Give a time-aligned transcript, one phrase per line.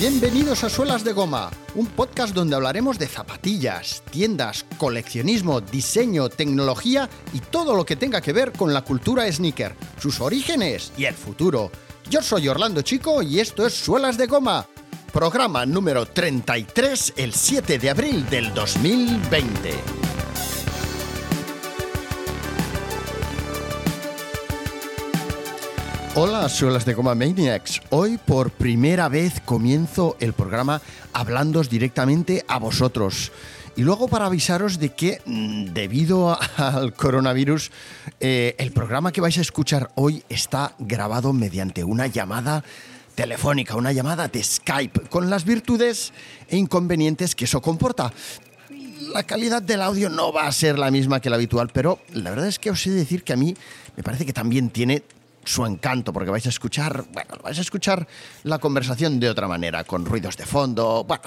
[0.00, 7.10] Bienvenidos a Suelas de Goma, un podcast donde hablaremos de zapatillas, tiendas, coleccionismo, diseño, tecnología
[7.34, 11.12] y todo lo que tenga que ver con la cultura sneaker, sus orígenes y el
[11.12, 11.70] futuro.
[12.08, 14.66] Yo soy Orlando Chico y esto es Suelas de Goma,
[15.12, 19.99] programa número 33 el 7 de abril del 2020.
[26.22, 27.80] Hola, suelas de Goma Maniacs.
[27.88, 30.82] Hoy por primera vez comienzo el programa
[31.14, 33.32] hablándoos directamente a vosotros.
[33.74, 37.70] Y luego para avisaros de que mm, debido al coronavirus,
[38.20, 42.64] eh, el programa que vais a escuchar hoy está grabado mediante una llamada
[43.14, 46.12] telefónica, una llamada de Skype, con las virtudes
[46.50, 48.12] e inconvenientes que eso comporta.
[49.14, 52.28] La calidad del audio no va a ser la misma que la habitual, pero la
[52.28, 53.56] verdad es que os he de decir que a mí
[53.96, 55.02] me parece que también tiene
[55.44, 58.06] su encanto, porque vais a escuchar, bueno, vais a escuchar
[58.44, 61.04] la conversación de otra manera, con ruidos de fondo.
[61.04, 61.22] Bueno,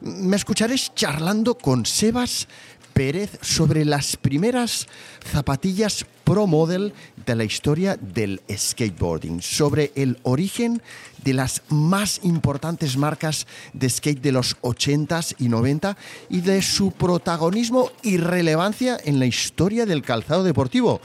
[0.00, 2.48] me escucharéis charlando con Sebas
[2.92, 4.86] Pérez sobre las primeras
[5.24, 6.94] zapatillas Pro Model
[7.26, 10.80] de la historia del skateboarding, sobre el origen
[11.24, 15.96] de las más importantes marcas de skate de los 80s y 90
[16.30, 21.00] y de su protagonismo y relevancia en la historia del calzado deportivo.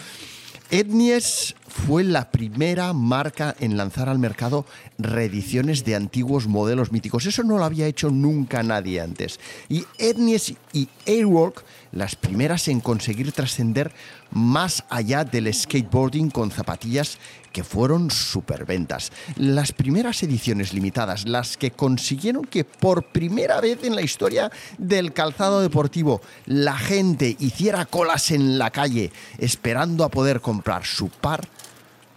[0.71, 4.67] Etnies fue la primera marca en lanzar al mercado
[4.99, 7.25] reediciones de antiguos modelos míticos.
[7.25, 9.39] Eso no lo había hecho nunca nadie antes.
[9.67, 13.91] Y Etnies y Airwalk, las primeras en conseguir trascender
[14.29, 17.17] más allá del skateboarding con zapatillas
[17.52, 19.11] que fueron superventas.
[19.36, 25.14] Las primeras ediciones limitadas, las que consiguieron que por primera vez en la historia del
[25.14, 31.47] calzado deportivo la gente hiciera colas en la calle esperando a poder comprar su par,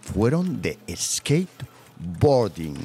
[0.01, 2.77] fueron de skateboarding.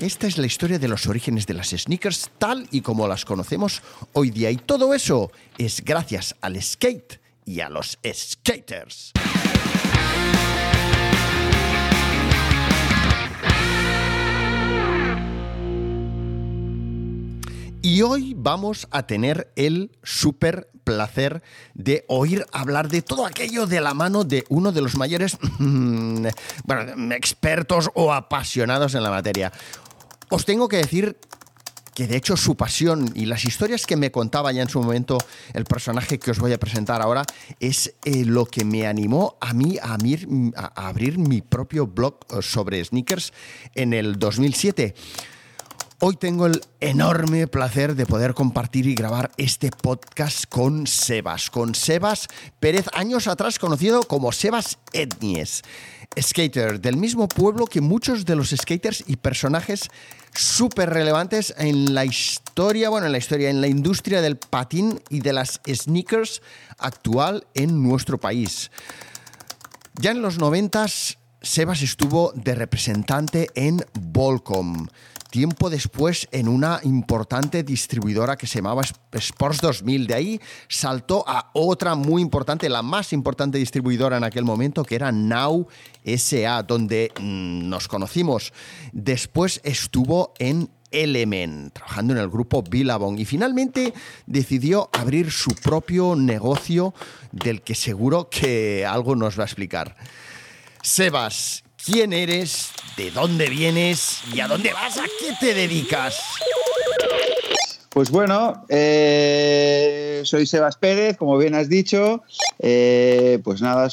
[0.00, 3.82] Esta es la historia de los orígenes de las sneakers tal y como las conocemos
[4.14, 4.50] hoy día.
[4.50, 9.12] Y todo eso es gracias al skate y a los skaters.
[17.84, 21.42] Y hoy vamos a tener el súper placer
[21.74, 27.14] de oír hablar de todo aquello de la mano de uno de los mayores bueno,
[27.14, 29.52] expertos o apasionados en la materia.
[30.28, 31.18] Os tengo que decir
[31.92, 35.18] que de hecho su pasión y las historias que me contaba ya en su momento
[35.52, 37.24] el personaje que os voy a presentar ahora
[37.58, 39.98] es eh, lo que me animó a mí a,
[40.54, 43.32] a abrir mi propio blog eh, sobre sneakers
[43.74, 44.94] en el 2007.
[46.04, 51.76] Hoy tengo el enorme placer de poder compartir y grabar este podcast con Sebas, con
[51.76, 52.26] Sebas
[52.58, 55.62] Pérez, años atrás conocido como Sebas Etnies,
[56.20, 59.90] skater del mismo pueblo que muchos de los skaters y personajes
[60.34, 65.20] súper relevantes en la historia, bueno, en la historia, en la industria del patín y
[65.20, 66.42] de las sneakers
[66.78, 68.72] actual en nuestro país.
[70.00, 74.88] Ya en los noventas, Sebas estuvo de representante en Volcom
[75.32, 78.82] tiempo después en una importante distribuidora que se llamaba
[79.12, 80.06] Sports 2000.
[80.06, 84.94] De ahí saltó a otra muy importante, la más importante distribuidora en aquel momento, que
[84.94, 85.66] era Now
[86.04, 88.52] SA, donde mm, nos conocimos.
[88.92, 93.94] Después estuvo en Element, trabajando en el grupo Billabong y finalmente
[94.26, 96.92] decidió abrir su propio negocio
[97.32, 99.96] del que seguro que algo nos va a explicar.
[100.82, 106.16] Sebas, quién eres, de dónde vienes y a dónde vas, a qué te dedicas.
[107.88, 112.22] Pues bueno, eh, soy Sebas Pérez, como bien has dicho.
[112.58, 113.88] Eh, pues nada,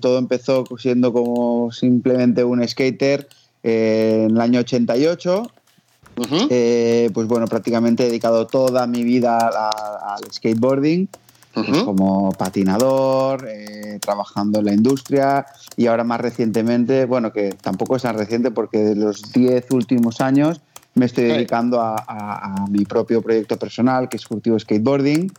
[0.00, 3.28] todo empezó siendo como simplemente un skater
[3.62, 5.50] eh, en el año 88.
[6.14, 11.08] pues bueno, prácticamente he dedicado toda mi vida al skateboarding
[11.52, 18.02] como patinador, eh, trabajando en la industria y ahora más recientemente, bueno, que tampoco es
[18.02, 20.60] tan reciente porque de los 10 últimos años
[20.94, 25.32] me estoy dedicando a, mi propio proyecto personal, que es Furtivo Skateboarding,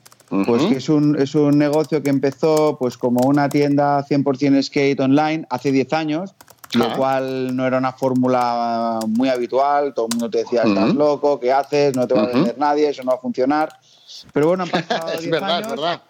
[0.45, 4.99] pues que es un, es un negocio que empezó pues como una tienda 100% skate
[4.99, 6.35] online hace 10 años,
[6.73, 11.39] lo cual no era una fórmula muy habitual, todo el mundo te decía, estás loco,
[11.39, 11.95] ¿qué haces?
[11.95, 13.73] No te va a vender nadie, eso no va a funcionar.
[14.33, 15.69] Pero bueno, han pasado 10 verdad, años.
[15.69, 16.01] verdad.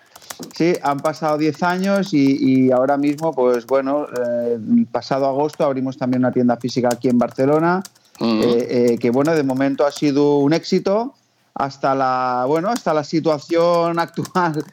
[0.55, 4.57] Sí, han pasado 10 años y, ahora mismo, pues bueno, eh,
[4.91, 7.83] pasado agosto abrimos también una tienda física aquí en Barcelona,
[8.19, 11.15] eh, eh, que bueno, de momento ha sido un éxito
[11.53, 14.63] hasta la, bueno, hasta la situación actual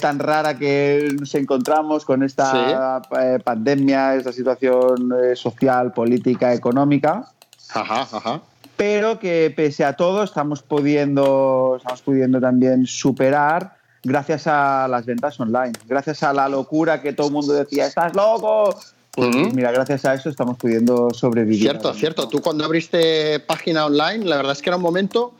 [0.00, 3.00] tan rara que nos encontramos con esta
[3.44, 7.30] pandemia, esta situación social, política, económica.
[7.72, 8.42] Ajá, ajá.
[8.76, 15.38] Pero que pese a todo estamos pudiendo, estamos pudiendo también superar gracias a las ventas
[15.40, 18.78] online, gracias a la locura que todo el mundo decía, estás loco.
[19.12, 21.60] Pues mira, gracias a eso estamos pudiendo sobrevivir.
[21.60, 22.28] Cierto, cierto.
[22.28, 25.34] Tú cuando abriste página online, la verdad es que era un momento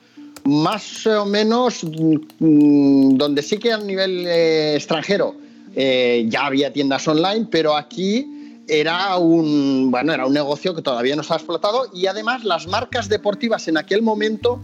[0.44, 5.34] más o menos mm, donde sí que a nivel eh, extranjero
[5.74, 8.33] eh, ya había tiendas online, pero aquí
[8.68, 12.66] era un, bueno, era un negocio que todavía no se ha explotado y además las
[12.66, 14.60] marcas deportivas en aquel momento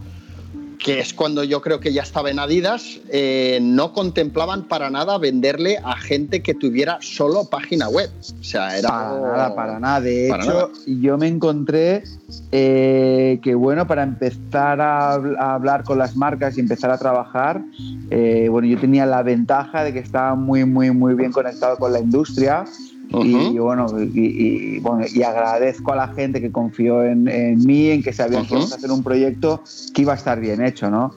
[0.83, 5.17] que es cuando yo creo que ya estaba en Adidas, eh, no contemplaban para nada
[5.17, 8.09] venderle a gente que tuviera solo página web.
[8.39, 8.89] O sea, era.
[8.89, 10.01] Para nada, para nada.
[10.01, 12.03] De hecho, yo me encontré
[12.51, 15.13] eh, que, bueno, para empezar a,
[15.53, 17.61] hablar con las marcas y empezar a trabajar,
[18.09, 21.93] eh, bueno, yo tenía la ventaja de que estaba muy, muy, muy bien conectado con
[21.93, 22.65] la industria
[23.13, 27.25] y, bueno, y, bueno, y agradezco a la gente que confió en,
[27.65, 29.61] mí, en que sabían que íbamos a hacer un proyecto
[29.93, 31.13] que iba a estar bien hecho, ¿no?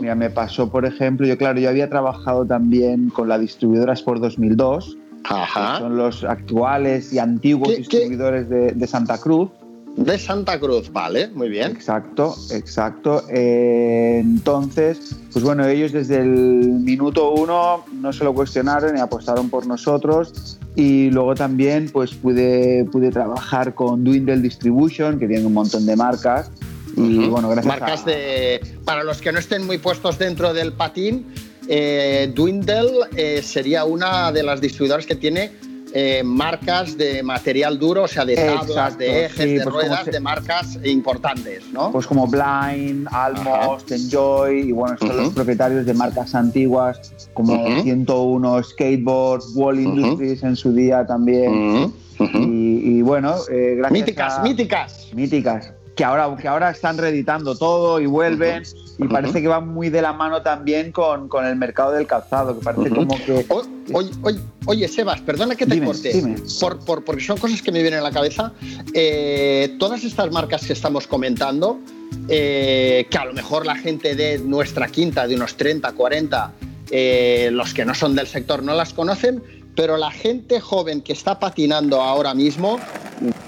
[0.00, 4.22] Mira, me pasó, por ejemplo, yo claro, yo había trabajado también con la distribuidora Sport
[4.22, 9.50] 2002, que son los actuales y antiguos distribuidores De, Santa Cruz.
[9.96, 11.70] De Santa Cruz, vale, muy bien.
[11.70, 13.24] Exacto, exacto.
[13.30, 19.48] Eh, entonces, pues bueno, ellos desde el minuto uno no se lo cuestionaron y apostaron
[19.48, 25.54] por nosotros y luego también pues pude, pude trabajar con Dwindle Distribution, que tiene un
[25.54, 26.50] montón de marcas.
[26.96, 28.60] Y bueno, gracias Marcas de.
[28.84, 31.26] Para los que no estén muy puestos dentro del patín,
[31.68, 35.52] eh, Dwindle eh, sería una de las distribuidoras que tiene
[35.96, 40.18] eh, marcas de material duro, o sea, de tablas, de ejes, de pues ruedas, de
[40.18, 41.92] marcas importantes, ¿no?
[41.92, 48.62] Pues como Blind, Almost, Enjoy, y bueno, son los propietarios de marcas antiguas como 101
[48.64, 51.92] Skateboard, Wall Industries en su día también.
[52.18, 55.10] Y, bueno, eh, gracias Míticas, míticas.
[55.14, 58.62] Míticas que ahora, que ahora están reeditando todo y vuelven.
[58.98, 62.58] Y parece que va muy de la mano también con, con el mercado del calzado,
[62.58, 63.44] que parece como que.
[63.92, 67.82] oye, oye, oye, Sebas, perdona que te corte, Por, por, porque son cosas que me
[67.82, 68.52] vienen a la cabeza.
[68.92, 71.80] Eh, todas estas marcas que estamos comentando,
[72.28, 76.52] eh, que a lo mejor la gente de nuestra quinta, de unos 30, 40,
[76.90, 79.42] eh, los que no son del sector no las conocen,
[79.76, 82.78] pero la gente joven que está patinando ahora mismo,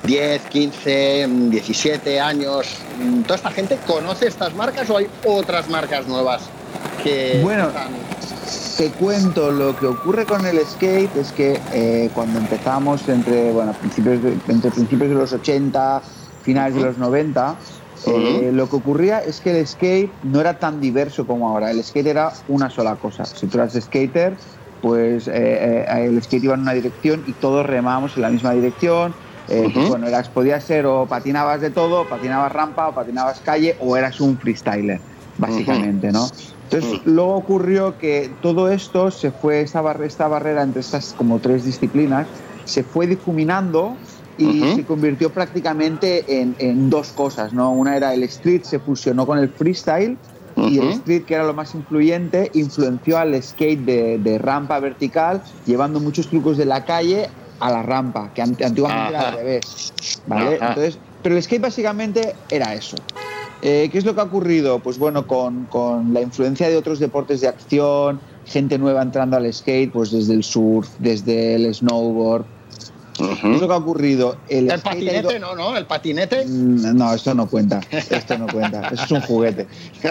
[0.04, 2.68] 10, 15, 17 años,
[3.24, 6.42] ¿toda esta gente conoce estas marcas o hay otras marcas nuevas
[7.02, 7.68] que bueno,
[8.76, 13.72] Te cuento, lo que ocurre con el skate es que eh, cuando empezamos entre, bueno,
[13.72, 16.02] principios de, entre principios de los 80,
[16.42, 17.56] finales de los 90,
[18.06, 21.70] eh, lo que ocurría es que el skate no era tan diverso como ahora.
[21.70, 23.24] El skate era una sola cosa.
[23.24, 24.36] Si tú eras skater,
[24.80, 28.52] pues eh, eh, el skate iba en una dirección y todos remábamos en la misma
[28.52, 29.14] dirección.
[29.48, 33.76] Eh, pues bueno, eras, podía ser o patinabas de todo, patinabas rampa o patinabas calle
[33.80, 35.00] o eras un freestyler,
[35.38, 36.28] básicamente, ¿no?
[36.64, 41.64] Entonces, luego ocurrió que todo esto se fue, esta, esta barrera entre estas como tres
[41.64, 42.26] disciplinas,
[42.64, 43.96] se fue difuminando
[44.36, 47.70] y se convirtió prácticamente en, en, dos cosas, ¿no?
[47.70, 50.18] Una era el street, se fusionó con el freestyle
[50.68, 56.00] y el street, que era lo más influyente, influenció al skate de, rampa vertical, llevando
[56.00, 57.28] muchos trucos de la calle
[57.60, 59.92] a la rampa, que antiguamente era al revés.
[60.26, 60.54] ¿vale?
[60.54, 62.96] Entonces, pero el skate básicamente era eso.
[63.62, 64.78] Eh, ¿Qué es lo que ha ocurrido?
[64.80, 69.52] Pues bueno, con, con, la influencia de otros deportes de acción, gente nueva entrando al
[69.52, 72.44] skate, pues desde el surf, desde el snowboard,
[73.18, 74.36] es lo que ha ocurrido.
[74.48, 75.76] El, patinete no, ¿no?
[75.76, 76.44] El patinete.
[76.46, 77.80] Mm, no, esto no cuenta.
[77.90, 78.88] Esto no cuenta.
[78.88, 79.66] Eso es un juguete.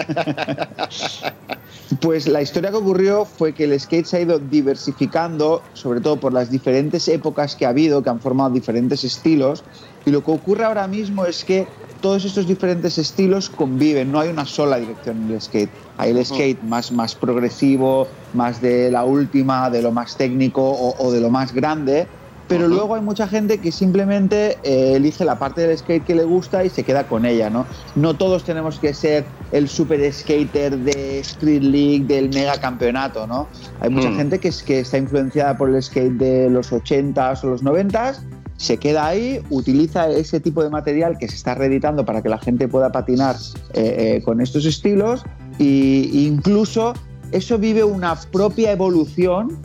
[2.00, 6.16] Pues la historia que ocurrió fue que el skate se ha ido diversificando, sobre todo
[6.18, 9.62] por las diferentes épocas que ha habido, que han formado diferentes estilos.
[10.04, 11.66] Y lo que ocurre ahora mismo es que
[12.00, 15.70] todos estos diferentes estilos conviven, no hay una sola dirección en el skate.
[15.96, 20.96] Hay el skate más, más progresivo, más de la última, de lo más técnico o,
[20.98, 22.08] o de lo más grande,
[22.48, 26.24] pero luego hay mucha gente que simplemente eh, elige la parte del skate que le
[26.24, 27.66] gusta y se queda con ella, ¿no?
[27.94, 33.48] No todos tenemos que ser el super skater de Street League, del mega campeonato, ¿no?
[33.80, 34.16] Hay mucha mm.
[34.16, 38.20] gente que, es, que está influenciada por el skate de los 80s o los 90s,
[38.56, 42.38] se queda ahí, utiliza ese tipo de material que se está reeditando para que la
[42.38, 43.36] gente pueda patinar
[43.74, 45.24] eh, eh, con estos estilos
[45.58, 46.94] e incluso
[47.32, 49.58] eso vive una propia evolución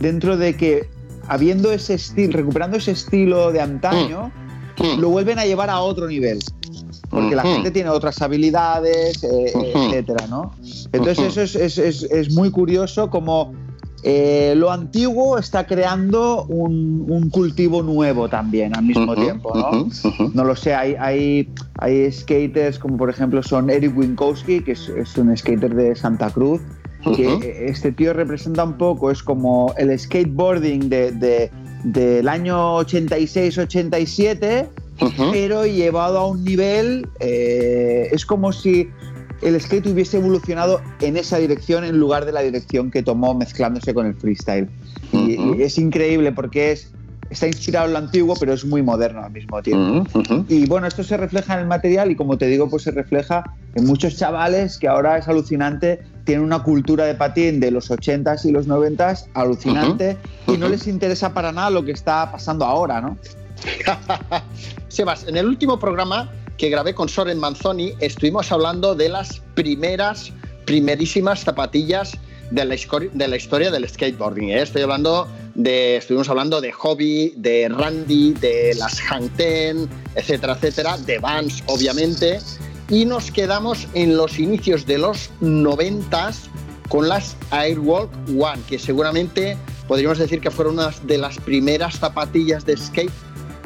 [0.00, 0.88] dentro de que
[1.28, 4.30] habiendo ese estilo, recuperando ese estilo de antaño,
[4.78, 4.82] mm.
[4.82, 5.00] Mm.
[5.00, 6.38] lo vuelven a llevar a otro nivel.
[7.08, 7.54] Porque la mm-hmm.
[7.54, 9.86] gente tiene otras habilidades, eh, mm-hmm.
[9.86, 10.52] etcétera, ¿no?
[10.92, 13.54] Entonces, eso es, es, es, muy curioso como
[14.02, 19.88] eh, lo antiguo está creando un, cultivo nuevo también al mismo tiempo, ¿no?
[20.32, 24.88] No lo sé, hay, hay, hay, skaters como por ejemplo son Eric Winkowski, que es,
[24.88, 26.60] es un skater de Santa Cruz,
[27.14, 31.50] que este tío representa un poco, es como el skateboarding de,
[31.84, 34.66] del año 86-87,
[35.32, 38.88] pero llevado a un nivel, eh, es como si
[39.42, 43.92] el skate hubiese evolucionado en esa dirección en lugar de la dirección que tomó mezclándose
[43.92, 44.68] con el freestyle.
[45.12, 46.90] y, es increíble porque es,
[47.30, 50.08] está inspirado en lo antiguo, pero es muy moderno al mismo tiempo.
[50.48, 53.44] Y bueno, esto se refleja en el material y como te digo, pues se refleja
[53.74, 58.44] en muchos chavales que ahora es alucinante, tienen una cultura de patín de los 80s
[58.44, 60.16] y los 90s alucinante
[60.46, 63.16] y no les interesa para nada lo que está pasando ahora, ¿no?
[64.88, 70.32] Sebas, en el último programa que grabé con Soren Manzoni, estuvimos hablando de las primeras,
[70.64, 72.18] primerísimas zapatillas
[72.50, 72.76] de la,
[73.12, 74.50] de la historia del skateboarding.
[74.50, 74.62] ¿eh?
[74.62, 80.98] Estoy hablando de, estuvimos hablando de Hobby, de Randy, de las Hang Ten, etcétera, etcétera,
[80.98, 82.40] de Vans, obviamente,
[82.88, 86.48] y nos quedamos en los inicios de los noventas
[86.88, 89.56] con las Airwalk One, que seguramente
[89.88, 93.10] podríamos decir que fueron una de las primeras zapatillas de skate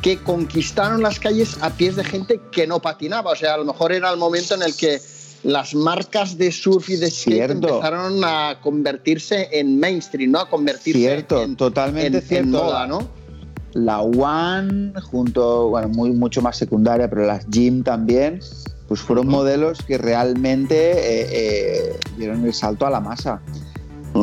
[0.01, 3.33] que conquistaron las calles a pies de gente que no patinaba.
[3.33, 5.01] O sea, a lo mejor era el momento en el que
[5.43, 10.41] las marcas de surf y de skate empezaron a convertirse en mainstream, ¿no?
[10.41, 12.65] A convertirse cierto, en, totalmente cierto.
[12.65, 13.09] moda, ¿no?
[13.73, 18.41] La One, junto, bueno, muy, mucho más secundaria, pero las Jim también,
[18.89, 23.41] pues fueron modelos que realmente eh, eh, dieron el salto a la masa.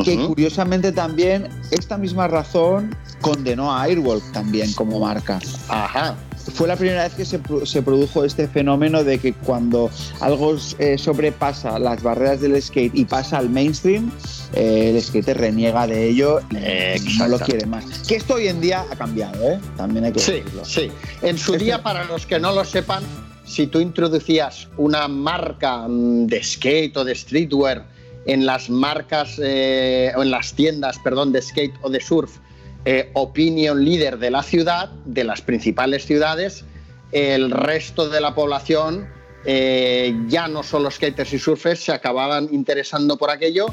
[0.03, 5.39] Que curiosamente también esta misma razón condenó a Airwalk también como marca.
[5.69, 6.17] Ajá.
[6.53, 9.89] Fue la primera vez que se, se produjo este fenómeno de que cuando
[10.21, 14.11] algo eh, sobrepasa las barreras del skate y pasa al mainstream,
[14.53, 17.85] eh, el skate reniega de ello y no lo quiere más.
[18.07, 19.59] Que esto hoy en día ha cambiado, ¿eh?
[19.75, 23.03] También hay que sí, Sí, En su día, para los que no lo sepan,
[23.45, 27.85] si tú introducías una marca mm, de skate o de streetwear
[28.25, 32.37] en las marcas eh, o en las tiendas, perdón, de skate o de surf,
[32.85, 36.65] eh, opinion leader de la ciudad, de las principales ciudades,
[37.11, 39.07] el resto de la población,
[39.45, 43.67] eh, ya no solo skaters y surfers, se acababan interesando por aquello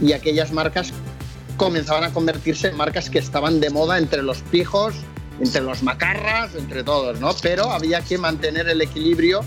[0.00, 0.92] y aquellas marcas
[1.56, 4.94] comenzaban a convertirse en marcas que estaban de moda entre los pijos,
[5.40, 7.34] entre los macarras, entre todos, ¿no?
[7.42, 9.42] Pero había que mantener el equilibrio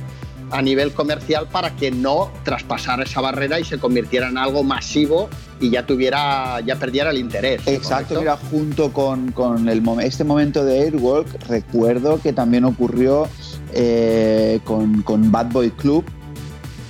[0.53, 5.29] a nivel comercial para que no traspasara esa barrera y se convirtiera en algo masivo
[5.59, 7.61] y ya tuviera, ya perdiera el interés.
[7.65, 13.27] Exacto, mira, junto con, con el, este momento de Airwalk, recuerdo que también ocurrió
[13.73, 16.05] eh, con, con, Bad Boy Club.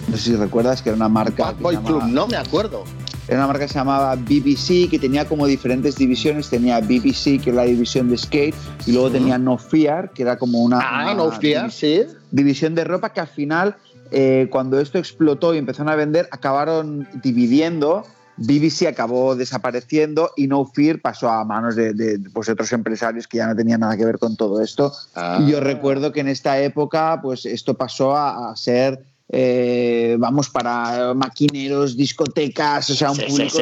[0.09, 1.45] No sé si recuerdas que era una marca.
[1.45, 2.83] Bad Boy Club, no me acuerdo.
[3.27, 6.49] Era una marca que se llamaba BBC, que tenía como diferentes divisiones.
[6.49, 10.37] Tenía BBC, que era la división de skate, y luego tenía No Fear, que era
[10.37, 10.79] como una.
[10.81, 12.03] Ah, No Fear, sí.
[12.31, 13.75] División de ropa que al final,
[14.11, 18.03] eh, cuando esto explotó y empezaron a vender, acabaron dividiendo.
[18.35, 23.47] BBC acabó desapareciendo y No Fear pasó a manos de, pues, otros empresarios que ya
[23.47, 24.91] no tenían nada que ver con todo esto.
[25.39, 25.61] Y yo ah.
[25.61, 32.87] recuerdo que en esta época, pues esto pasó a ser eh, vamos, para maquineros, discotecas,
[32.91, 33.57] o sea, un público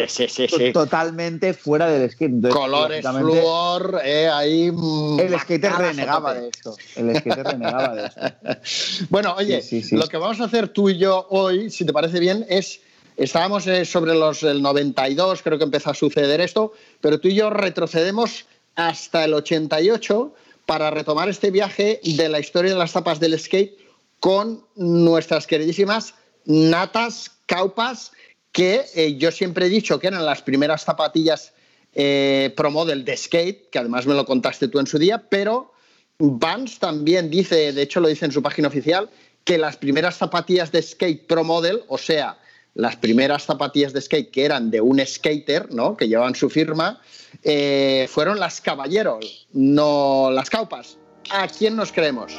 [0.74, 2.50] totalmente fuera del skate.
[2.50, 4.70] Colores, flúor, eh, ahí...
[4.70, 6.76] Mm, el skater renegaba de esto.
[6.98, 9.08] El skater renegaba de esto.
[9.10, 12.46] bueno, oye, lo que vamos a hacer tú y yo hoy, si te parece bien,
[12.50, 12.82] es...
[13.16, 17.36] Estábamos eh, sobre los el 92, creo que empezó a suceder esto, pero tú y
[17.36, 20.34] yo retrocedemos hasta el 88
[20.66, 23.81] para retomar este viaje de la historia de las tapas del skate
[24.22, 26.14] con nuestras queridísimas
[26.46, 28.12] natas caupas,
[28.52, 31.54] que eh, yo siempre he dicho que eran las primeras zapatillas
[31.94, 35.74] eh, pro model de skate, que además me lo contaste tú en su día, pero
[36.20, 39.10] Vans también dice, de hecho lo dice en su página oficial,
[39.44, 42.38] que las primeras zapatillas de skate pro model, o sea,
[42.76, 45.98] las primeras zapatillas de skate que eran de un skater, ¿no?
[45.98, 47.02] que llevaban su firma,
[47.44, 51.00] eh, fueron las caballeros, no las caupas.
[51.32, 52.34] ¿A quién nos creemos?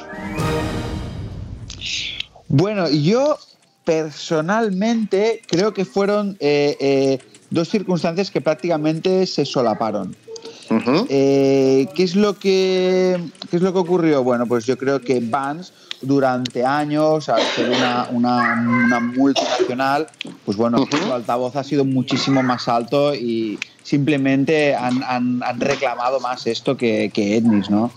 [2.49, 3.39] Bueno, yo
[3.85, 7.19] personalmente creo que fueron eh, eh,
[7.51, 10.17] dos circunstancias que prácticamente se solaparon.
[11.11, 14.23] Eh, ¿qué, es lo que, ¿Qué es lo que ocurrió?
[14.23, 20.07] Bueno, pues yo creo que Vans durante años, al ser una, una, multinacional,
[20.45, 26.47] pues bueno, su altavoz ha sido muchísimo más alto y simplemente han, han, reclamado más
[26.47, 27.91] esto que, que ¿no?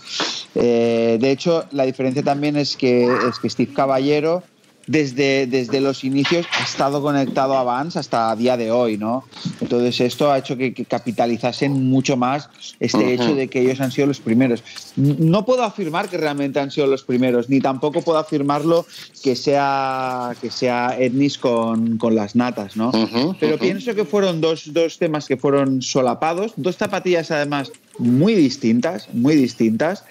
[0.56, 4.44] Eh, de hecho, la diferencia también es que, es que Steve Caballero
[4.88, 9.24] desde, desde los inicios ha estado conectado a Vans hasta a día de hoy, ¿no?
[9.62, 12.50] Entonces esto ha hecho que, capitalizasen mucho más
[12.80, 14.64] este hecho de que ellos han sido los primeros.
[14.96, 18.86] No puedo afirmar que realmente han sido los primeros, ni tampoco puedo afirmarlo
[19.24, 22.92] que sea, que sea Etnis con, con las natas, ¿no?
[23.40, 29.08] Pero pienso que fueron dos, dos temas que fueron solapados, dos zapatillas además muy distintas,
[29.14, 30.04] muy distintas,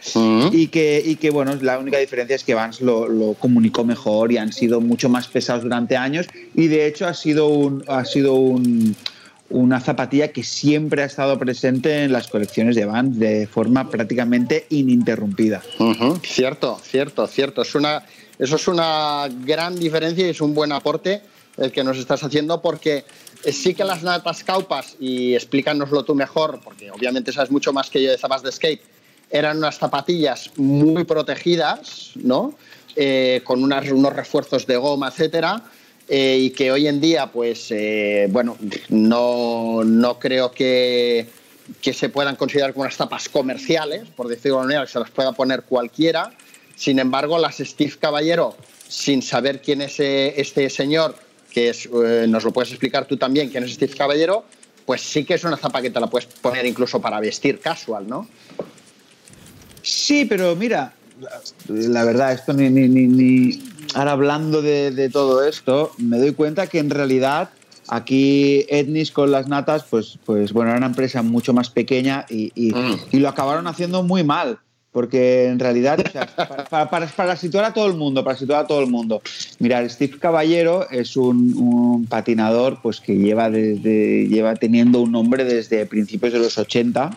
[0.52, 4.32] y, que, y que, bueno, la única diferencia es que Vans lo, lo, comunicó mejor
[4.32, 8.04] y han sido mucho más pesados durante años, y de hecho ha sido, un, ha
[8.04, 8.96] sido un,
[9.50, 14.66] una zapatilla que siempre ha estado presente en las colecciones de Vans de forma prácticamente
[14.70, 15.62] ininterrumpida.
[16.22, 17.62] Cierto, cierto, cierto.
[17.62, 18.02] Es una,
[18.38, 21.22] eso es una gran diferencia y es un buen aporte
[21.56, 23.04] el que nos estás haciendo porque
[23.44, 27.90] eh, sí que las natas caupas, y explícanoslo tú mejor, porque obviamente sabes mucho más
[27.90, 28.82] que yo de zapas de skate,
[29.30, 32.54] eran unas zapatillas muy protegidas, ¿no?
[32.96, 35.62] Eh, con unos refuerzos de goma, etcétera,
[36.08, 37.72] eh, y que hoy en día, pues,
[38.28, 38.56] bueno,
[38.88, 41.26] no, no creo que,
[41.80, 45.10] que, se puedan considerar como unas zapas comerciales, por decirlo de manera, que se las
[45.10, 46.30] pueda poner cualquiera.
[46.76, 48.56] Sin embargo, las Steve Caballero,
[48.88, 51.16] sin saber quién es este señor,
[51.54, 54.44] que eh, nos lo puedes explicar tú también, quién es Steve Caballero,
[54.84, 58.08] pues sí que es una zapa que te la puedes poner incluso para vestir casual,
[58.08, 58.28] ¿no?
[59.80, 60.92] Sí, pero mira,
[61.68, 63.62] la verdad, esto ni, ni, ni,
[63.94, 67.50] ahora hablando de, todo esto, me doy cuenta que en realidad
[67.88, 72.50] aquí Etnis con las natas, pues, pues bueno, era una empresa mucho más pequeña y,
[72.56, 73.20] y mm.
[73.20, 74.58] lo acabaron haciendo muy mal
[74.94, 75.98] porque en realidad,
[76.70, 79.20] para, situar a todo el mundo, para situar a todo el mundo,
[79.58, 85.84] mira, Steve Caballero es un, patinador pues que lleva desde lleva teniendo un nombre desde
[85.86, 87.10] principios de los 80.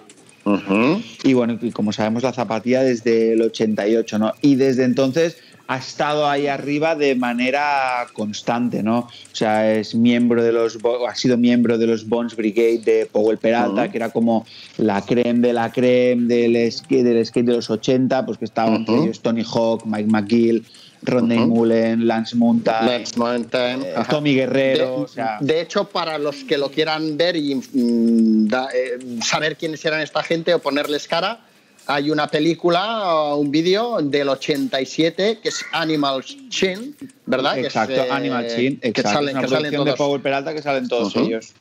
[1.24, 4.34] Y bueno, y como sabemos la zapatilla desde el 88, ¿no?
[4.42, 5.38] Y desde entonces
[5.68, 9.00] ha estado ahí arriba de manera constante, ¿no?
[9.00, 13.38] O sea, es miembro de los, ha sido miembro de los Bones Brigade de Powell
[13.38, 14.46] Peralta, que era como
[14.78, 18.86] la creme de la creme del skate, del skate de los 80, pues que estaban
[18.88, 20.66] ellos Tony Hawk, Mike McGill,
[21.02, 25.06] Rodney Mullen, Lance Mountain, eh, Tommy Guerrero.
[25.42, 30.24] De, hecho, para los que lo quieran ver y mm, eh, saber quiénes eran esta
[30.24, 31.42] gente o ponerles cara,
[31.88, 36.96] hay una película, un vídeo del 87 que es Animal Chin,
[37.26, 37.58] ¿verdad?
[37.58, 38.94] Exacto, que es, Animal eh, Chin, exacto.
[38.94, 41.54] Que salen, una que de Power Peralta que salen todos ellos.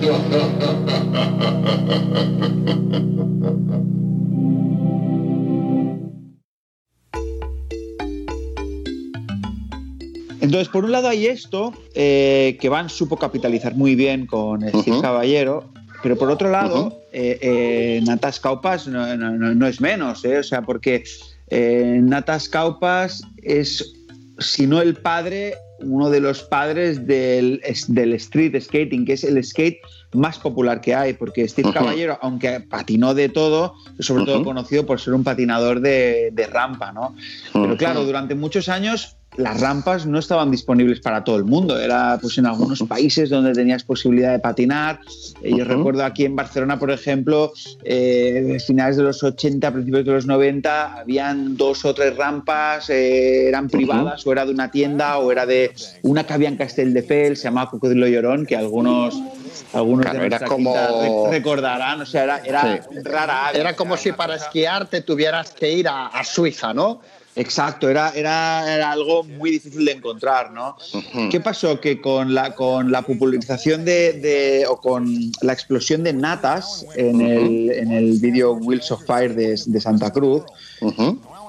[10.40, 15.00] Entonces, por un lado hay esto, eh, que Van supo capitalizar muy bien con Steve
[15.00, 15.70] Caballero,
[16.02, 21.04] pero por otro lado, eh, eh, Natas Caupas no, es menos, o sea, porque
[21.50, 23.92] Natas Caupas es,
[24.38, 29.42] si no el padre, uno de los padres del, del, street skating, que es el
[29.44, 29.78] skate
[30.12, 34.86] más popular que hay, porque Steve Caballero, aunque patinó de todo, es sobre todo conocido
[34.86, 37.14] por ser un patinador de, de rampa, ¿no?
[37.52, 41.78] Pero claro, durante muchos años las rampas no estaban disponibles para todo el mundo.
[41.78, 45.00] Era pues en algunos países donde tenías posibilidad de patinar.
[45.42, 50.12] Eh, yo recuerdo aquí en Barcelona, por ejemplo, eh, finales de los 80, principios de
[50.12, 55.18] los 90, habían dos o tres rampas, eh, eran privadas o era de una tienda
[55.18, 55.72] o era de
[56.02, 59.20] una que había en Castelldefels, se llamaba Cocodrilo Llorón, que algunos
[59.72, 61.28] algunos era como...
[61.30, 63.50] recordarán, o sea, era, era rara.
[63.52, 67.00] Era como si para esquiar te tuvieras que ir a, a Suiza, ¿no?
[67.40, 70.76] Exacto, era, era, algo muy difícil de encontrar, ¿no?
[71.30, 71.80] ¿Qué pasó?
[71.80, 77.70] Que con la, con la popularización de, o con la explosión de natas en, el,
[77.70, 80.42] en el vídeo Wheels of Fire de, de Santa Cruz,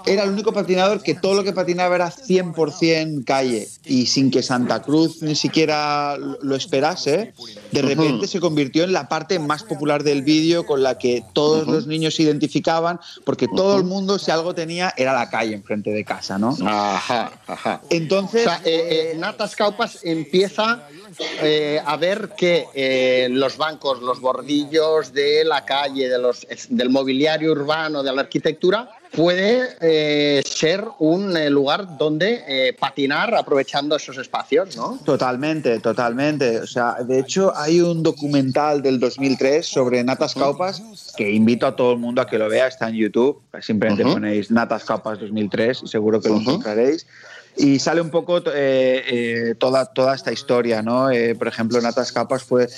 [0.05, 4.43] era el único patinador que todo lo que patinaba era 100% calle y sin que
[4.43, 7.33] Santa Cruz ni siquiera lo esperase,
[7.71, 11.67] de repente se convirtió en la parte más popular del vídeo con la que todos
[11.67, 15.91] los niños se identificaban porque todo el mundo si algo tenía era la calle enfrente
[15.91, 16.55] de casa, ¿no?
[16.65, 17.81] Ajá, ajá.
[17.89, 18.47] Entonces...
[18.65, 20.87] Eh, eh, Natas Caupas empieza
[21.41, 27.51] eh, a ver que los bancos, los bordillos de la calle, de los, del mobiliario
[27.51, 34.17] urbano, de la arquitectura, puede eh, ser un eh, lugar donde eh, patinar aprovechando esos
[34.17, 34.99] espacios, ¿no?
[35.03, 36.59] Totalmente, totalmente.
[36.59, 40.81] O sea, de hecho hay un documental del 2003 sobre Natas Caupas
[41.17, 43.41] que invito a todo el mundo a que lo vea, está en YouTube.
[43.61, 47.05] Simplemente ponéis Natas Caupas 2003 y seguro que lo encontraréis.
[47.57, 51.09] Y sale un poco toda, toda esta historia, ¿no?
[51.37, 52.69] por ejemplo, Natas Caupas fue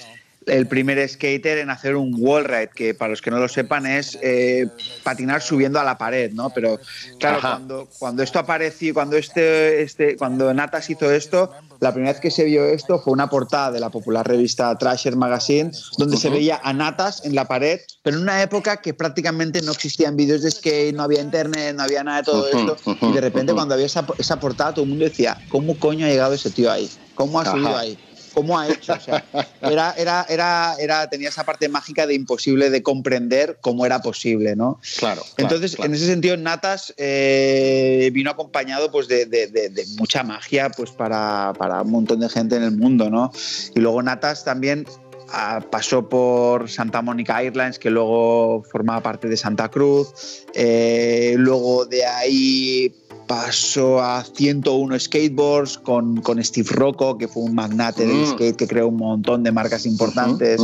[0.48, 3.86] el primer skater en hacer un wall ride, que para los que no lo sepan
[3.86, 4.68] es eh,
[5.04, 6.50] patinar subiendo a la pared, ¿no?
[6.50, 6.80] Pero
[7.20, 12.22] claro, cuando, cuando esto apareció, cuando este, este, cuando Natas hizo esto, la primera vez
[12.22, 16.30] que se vio esto fue una portada de la popular revista Trasher Magazine, donde se
[16.30, 20.42] veía a Natas en la pared, pero en una época que prácticamente no existían vídeos
[20.42, 23.74] de skate, no había internet, no había nada de todo esto, y de repente cuando
[23.74, 26.90] había esa, esa portada todo el mundo decía, ¿cómo coño ha llegado ese tío ahí?
[27.16, 27.98] ¿Cómo ha subido ahí?
[28.34, 28.94] Cómo ha hecho.
[28.94, 29.24] O sea,
[29.62, 34.56] era, era, era, era, tenía esa parte mágica de imposible de comprender cómo era posible,
[34.56, 34.80] ¿no?
[34.98, 35.24] Claro.
[35.38, 40.92] Entonces, en ese sentido, Natas eh, vino acompañado pues, de, de, de, mucha magia pues,
[40.92, 43.32] para, para, un montón de gente en el mundo, ¿no?
[43.76, 44.86] Y luego Natas también
[45.30, 50.46] ah, pasó por Santa Mónica Airlines, que luego formaba parte de Santa Cruz.
[50.54, 52.94] Eh, luego de ahí
[53.28, 58.32] pasó a 101 skateboards con, con Steve Rocco, que fue un magnate del mm.
[58.32, 60.62] skate que creó un montón de marcas importantes.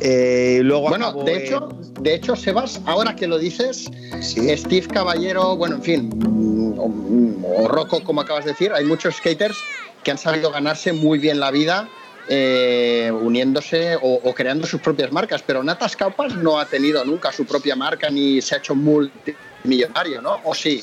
[0.00, 1.68] Eh, luego bueno, de hecho,
[2.00, 3.90] de hecho, Sebas, ahora que lo dices,
[4.22, 9.58] Steve Caballero, bueno, en fin, o, Rocco, como acabas de decir, hay muchos skaters
[10.04, 11.88] que han sabido ganarse muy bien la vida.
[12.32, 17.32] Eh, uniéndose o, o, creando sus propias marcas, pero Natas Caupas no ha tenido nunca
[17.32, 20.38] su propia marca ni se ha hecho multimillonario, ¿no?
[20.44, 20.80] ¿O sí?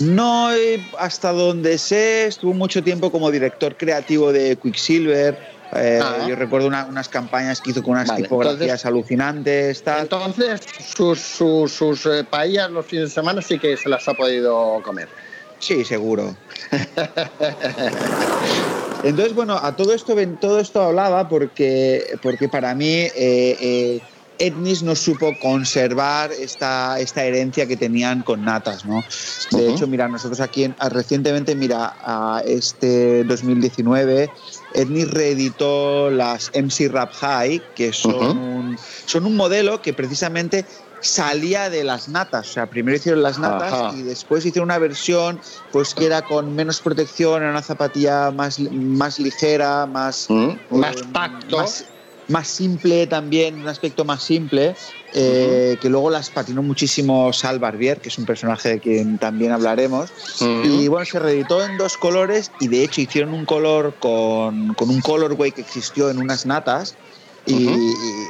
[0.00, 0.48] No,
[0.98, 5.38] hasta donde sé, estuvo mucho tiempo como director creativo de Quicksilver.
[5.74, 6.26] Eh, ah.
[6.28, 9.82] Yo recuerdo unas campañas que hizo con unas tipografías alucinantes.
[9.86, 10.60] Entonces,
[10.94, 15.08] sus, sus, eh, paellas los fines de semana sí que se las ha podido comer.
[15.58, 16.36] Sí, seguro.
[19.04, 24.00] Entonces, bueno, a todo esto, todo esto hablaba porque, porque para mí eh,
[24.42, 29.04] Etnis no supo conservar esta, esta herencia que tenían con Natas, ¿no?
[29.52, 34.32] De hecho, mira, nosotros aquí recientemente, mira, a este 2019,
[34.74, 40.66] Etnis reeditó las MC Rap High, que son, un, son un modelo que precisamente
[41.00, 42.50] salía de las natas.
[42.50, 46.52] O sea, primero hicieron las natas y después hicieron una versión pues que era con
[46.52, 50.26] menos protección, era una zapatilla más, más ligera, más,
[50.70, 51.58] más tacto.
[51.58, 51.84] más
[52.44, 54.74] simple también, un aspecto más simple,
[55.14, 59.52] eh, que luego las patinó muchísimo Sal Barbier, que es un personaje de quien también
[59.52, 60.10] hablaremos.
[60.40, 64.90] Y bueno, se reeditó en dos colores y de hecho hicieron un color con, con
[64.90, 66.96] un colorway que existió en unas natas.
[67.44, 67.66] Y,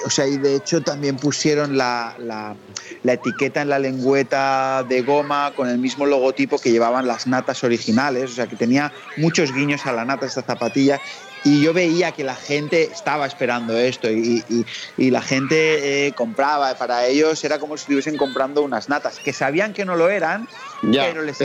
[0.07, 2.57] o sea, y de hecho también pusieron la, la,
[3.03, 7.63] la, etiqueta en la lengüeta de goma con el mismo logotipo que llevaban las natas
[7.63, 10.99] originales, o sea que tenía muchos guiños a la nata esta zapatilla
[11.45, 14.65] y yo veía que la gente estaba esperando esto y,
[14.97, 16.75] la gente eh, compraba.
[16.75, 20.49] Para ellos era como si estuviesen comprando unas natas, que sabían que no lo eran,
[20.81, 21.39] pero, les,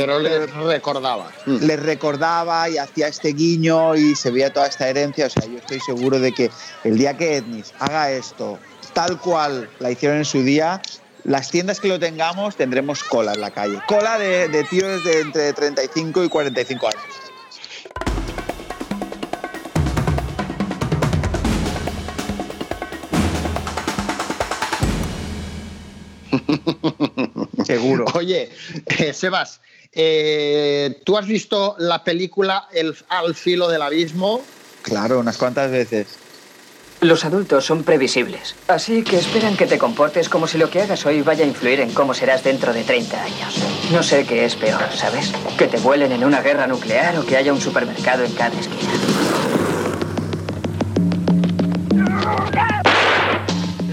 [0.53, 1.31] recordaba.
[1.45, 5.27] Les recordaba y hacía este guiño y se veía toda esta herencia.
[5.27, 6.49] O sea, yo estoy seguro de que
[6.83, 8.59] el día que Etnis haga esto
[8.93, 10.81] tal cual la hicieron en su día,
[11.23, 13.79] las tiendas que lo tengamos tendremos cola en la calle.
[13.87, 17.26] Cola de, de tíos de entre 35 y 45 años.
[28.27, 28.49] Oye,
[28.87, 29.61] eh, Sebas,
[29.93, 34.43] eh, ¿tú has visto la película El al filo del abismo?
[34.81, 36.07] Claro, unas cuantas veces.
[36.99, 41.05] Los adultos son previsibles, así que esperan que te comportes como si lo que hagas
[41.05, 43.59] hoy vaya a influir en cómo serás dentro de 30 años.
[43.93, 45.31] No sé qué es peor, ¿sabes?
[45.57, 48.91] Que te vuelen en una guerra nuclear o que haya un supermercado en cada esquina.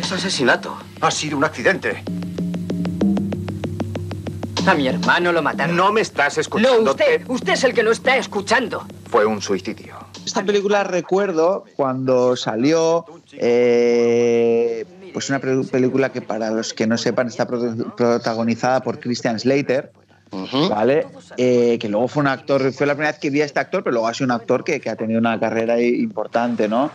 [0.03, 0.77] Es asesinato.
[1.01, 2.03] Ha sido un accidente.
[4.67, 5.77] A mi hermano lo mataron.
[5.77, 6.83] No me estás escuchando.
[6.83, 7.23] No, usted.
[7.29, 8.87] Usted es el que no está escuchando.
[9.11, 9.97] Fue un suicidio.
[10.25, 13.05] Esta película recuerdo cuando salió.
[13.33, 19.93] Eh, pues una película que para los que no sepan está protagonizada por Christian Slater
[20.69, 21.07] ¿vale?
[21.37, 23.83] Eh, que luego fue un actor, fue la primera vez que vi a este actor,
[23.83, 26.91] pero luego ha sido un actor que, que ha tenido una carrera importante, ¿no?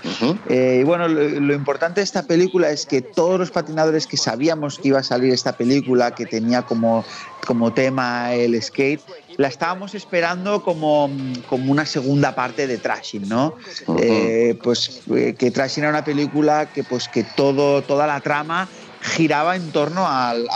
[0.49, 4.79] Eh, y bueno, lo, importante de esta película es que todos los patinadores que sabíamos
[4.79, 7.05] que iba a salir esta película, que tenía como,
[7.45, 9.01] como tema el skate,
[9.37, 11.09] la estábamos esperando como,
[11.47, 13.55] como una segunda parte de Trashing, ¿no?
[13.99, 18.67] Eh, pues que Trashing era una película que, pues, que todo, toda la trama
[19.01, 20.47] giraba en torno al,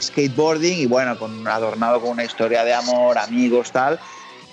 [0.00, 3.98] skateboarding y bueno, con, adornado con una historia de amor, amigos, tal.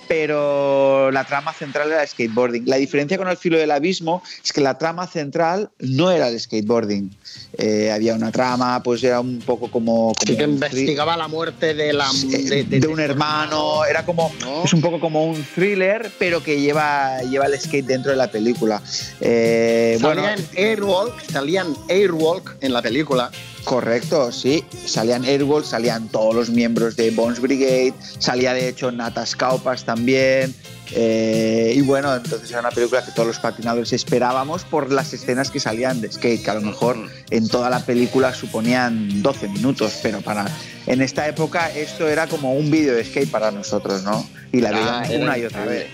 [0.08, 2.64] Pero la trama central era el skateboarding.
[2.66, 6.38] La diferencia con el filo del abismo es que la trama central no era el
[6.38, 7.10] skateboarding.
[7.58, 10.12] Eh, había una trama, pues era un poco como...
[10.24, 14.32] sí, que investigaba la muerte de, la, de, un hermano, era como...
[14.64, 18.30] Es un poco como un thriller, pero que lleva, lleva el skate dentro de la
[18.30, 18.82] película.
[19.20, 23.30] Eh, salían Airwalk, salían Airwalk en la película.
[23.64, 24.64] Correcto, sí.
[24.86, 30.54] Salían Airwalk, salían todos los miembros de Bones Brigade, salía de hecho Natas Kaupas también.
[30.94, 35.50] Eh, y bueno, entonces era una película que todos los patinadores esperábamos por las escenas
[35.50, 36.96] que salían de skate, que a lo mejor
[37.30, 40.44] en toda la película suponían 12 minutos, pero para
[40.86, 44.28] en esta época esto era como un vídeo de skate para nosotros, ¿no?
[44.52, 45.86] Y la ah, una y otra vez.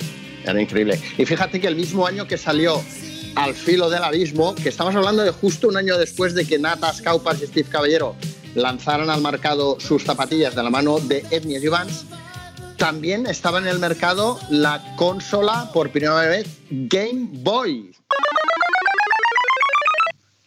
[0.45, 0.99] Era increíble.
[1.17, 2.83] Y fíjate que el mismo año que salió
[3.39, 7.01] al filo del abismo, que estamos hablando de justo un año después de que Natas
[7.01, 8.17] Kaupas y Steve Caballero
[8.55, 12.05] lanzaran al mercado sus zapatillas de la mano de Edney Evans,
[12.77, 17.93] también estaba en el mercado la consola por primera vez Game Boy.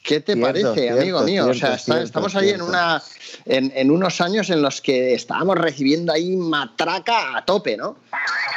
[0.03, 1.47] ¿Qué te parece, amigo mío?
[1.47, 3.01] o sea, estamos ahí en, una,
[3.45, 7.95] en, en, unos años en los que estábamos recibiendo ahí matraca a tope, ¿no?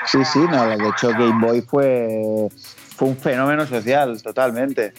[0.07, 2.49] Sí, sí, no, de hecho Game Boy fue
[2.97, 4.93] fue un fenómeno social, totalmente.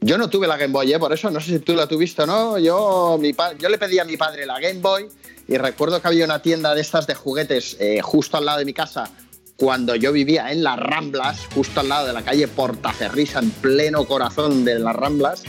[0.00, 0.98] Yo no tuve la Game Boy, ¿eh?
[0.98, 2.58] por eso no sé si tú la tuviste o no.
[2.58, 5.08] Yo, mi yo le pedí a mi padre la Game Boy
[5.48, 8.64] y recuerdo que había una tienda de estas de juguetes eh, justo al lado de
[8.64, 9.10] mi casa
[9.56, 14.04] cuando yo vivía en las Ramblas, justo al lado de la calle Portaferrisa, en pleno
[14.04, 15.42] corazón de las Ramblas.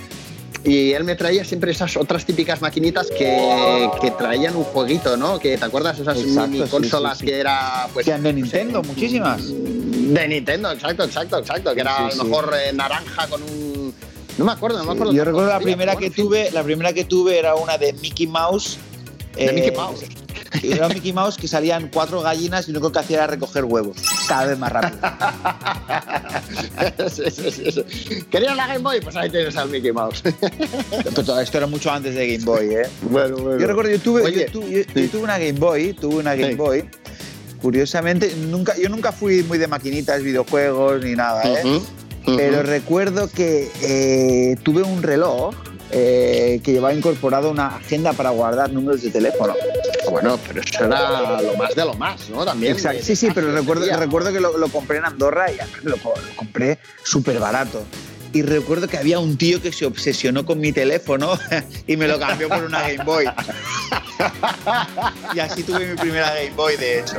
[0.64, 5.40] Y él me traía siempre esas otras típicas maquinitas que, que traían un jueguito, ¿no?
[5.40, 9.42] Que te acuerdas esas mini consolas que era pues de Nintendo, muchísimas.
[9.48, 11.74] De Nintendo, exacto, exacto, exacto.
[11.74, 13.94] Que era a lo mejor eh, naranja con un.
[14.38, 15.14] No me acuerdo, no me acuerdo.
[15.14, 18.78] Yo recuerdo la primera que tuve, la primera que tuve era una de Mickey Mouse.
[19.36, 19.74] De Mickey eh,
[20.54, 20.64] Mouse.
[20.64, 23.98] Era Mickey Mouse que salían cuatro gallinas y lo único que hacía era recoger huevos.
[24.28, 25.00] Cada vez más rápido.
[28.32, 29.02] ¿Querías la Game Boy?
[29.02, 30.24] Pues ahí tienes al Mickey Mouse.
[30.24, 32.90] Pero todo esto era mucho antes de Game Boy, ¿eh?
[33.04, 33.60] Bueno, bueno.
[33.60, 36.90] Yo recuerdo, yo tuve, yo, tuve, una Game Boy, tuve una Game Boy
[37.62, 41.82] Curiosamente, nunca, yo nunca fui muy de maquinitas, videojuegos ni nada, ¿eh?
[42.26, 45.54] Pero recuerdo que eh, tuve un reloj
[45.92, 49.56] eh, que llevaba incorporado una agenda para guardar números de teléfono.
[50.10, 52.46] Bueno, pero eso era lo más de lo más, ¿no?
[52.46, 52.74] También.
[52.74, 53.04] Exacto.
[53.04, 56.80] Sí, sí, pero recuerdo, recuerdo que lo, lo, compré en Andorra y lo, lo compré
[57.04, 57.84] súper barato
[58.34, 61.38] y recuerdo que había un tío que se obsesionó con mi teléfono
[61.88, 63.26] y me lo cambió por una Game Boy.
[65.34, 67.18] y así tuve mi primera Game Boy, de hecho.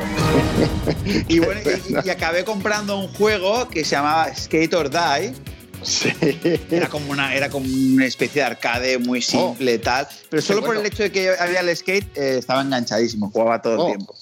[1.28, 1.60] Y bueno,
[2.04, 5.34] y, acabé comprando un juego que se llamaba Skate or Die.
[5.82, 6.10] Sí.
[6.70, 9.22] Era como una, era como una especie de arcade muy oh.
[9.22, 10.06] simple, tal.
[10.28, 13.74] Pero solo por el hecho de que había el skate eh, estaba enganchadísimo, jugaba todo
[13.74, 13.86] el oh.
[13.86, 14.14] tiempo.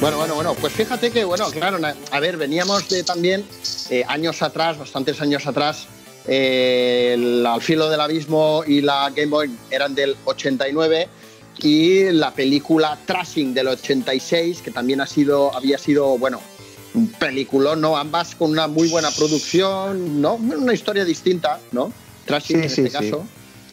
[0.00, 1.78] Bueno, bueno, bueno, pues fíjate que, bueno, claro,
[2.12, 3.44] a ver, veníamos de también
[3.90, 5.88] eh, años atrás, bastantes años atrás,
[6.28, 11.08] eh, el Al filo del abismo y la Game Boy eran del 89
[11.62, 16.40] y la película Trashing del 86, que también ha sido, había sido, bueno,
[16.94, 17.96] un peliculón, ¿no?
[17.96, 20.34] Ambas con una muy buena producción, ¿no?
[20.34, 21.92] Una historia distinta, ¿no?
[22.24, 23.24] Trashing en este caso.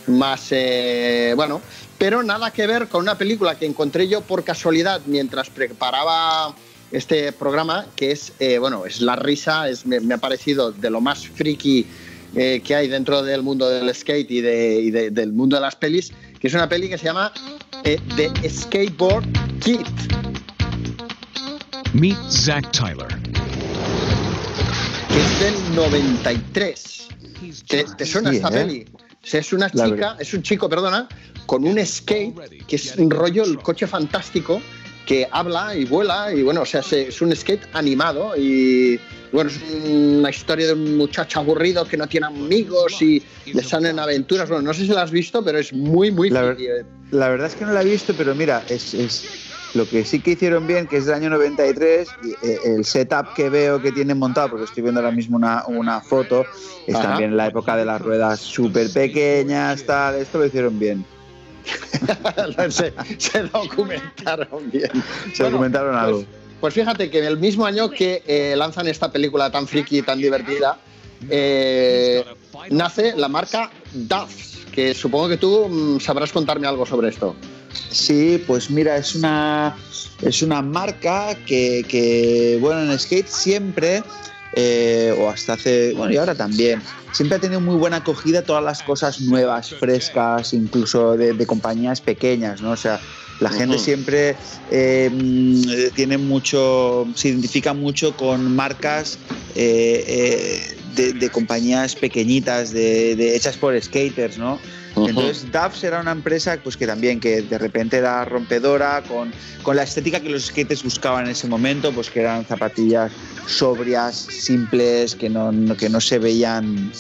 [0.08, 1.62] Más, eh, bueno,
[1.98, 6.56] pero nada que ver con una película que encontré yo por casualidad mientras preparaba
[6.92, 11.02] este programa, que es, eh, bueno, es La Risa, es, me, ha parecido de lo
[11.02, 11.86] más friki
[12.36, 16.12] eh, que hay dentro del mundo del skate y, de, del mundo de las pelis,
[16.40, 17.34] que es una peli que se llama
[17.86, 19.26] eh, The Skateboard
[19.60, 19.86] Kid.
[21.94, 23.08] Meet Zach Tyler.
[25.10, 27.08] Que es del 93.
[27.68, 28.86] ¿Te, suena esta peli?
[29.24, 31.08] es una chica, es un chico, perdona,
[31.46, 34.62] con un skate, que es un rollo, el coche fantástico,
[35.06, 39.00] que habla y vuela, y bueno, o sea, es un skate animado y
[39.32, 43.22] bueno, es una historia de un muchacho aburrido que no tiene amigos y
[43.54, 44.50] le salen aventuras.
[44.50, 46.30] Bueno, no sé si la has visto, pero es muy, muy...
[46.30, 46.56] La,
[47.16, 49.26] la verdad es que no la he visto, pero mira, es, es,
[49.74, 52.08] lo que sí que hicieron bien, que es del año 93,
[52.44, 56.02] eh, el setup que veo que tienen montado, porque estoy viendo ahora mismo una, una
[56.02, 56.46] foto,
[56.88, 61.06] es también la época de las ruedas súper pequeñas, tal, esto lo hicieron bien.
[62.70, 64.92] se, documentaron bien.
[65.34, 66.26] Se documentaron pues, algo.
[66.62, 70.02] Pues, fíjate que en el mismo año que eh, lanzan esta película tan friki y
[70.04, 70.78] tan divertida,
[71.30, 72.24] eh,
[72.70, 77.36] nace la marca Duff, que supongo que tú mm, sabrás contarme algo sobre esto.
[77.90, 79.76] Sí, pues mira, es una,
[80.22, 84.04] es una marca que, bueno, en skate siempre
[84.54, 88.64] eh, o hasta hace, bueno, y ahora también, siempre ha tenido muy buena acogida todas
[88.64, 92.72] las cosas nuevas, frescas, incluso de, compañías pequeñas, ¿no?
[92.72, 93.00] O sea,
[93.42, 94.36] la gente siempre
[94.72, 99.20] eh, mm, tiene mucho, se identifica mucho con marcas
[99.56, 104.60] eh, de, compañías pequeñitas, de, hechas por skaters, ¿no?
[104.96, 109.76] Entonces Dubs era una empresa pues que también que de repente era rompedora con, con
[109.76, 113.12] la estética que los skaters buscaban en ese momento, pues que eran zapatillas
[113.46, 116.92] sobrias, simples, que no, que no se veían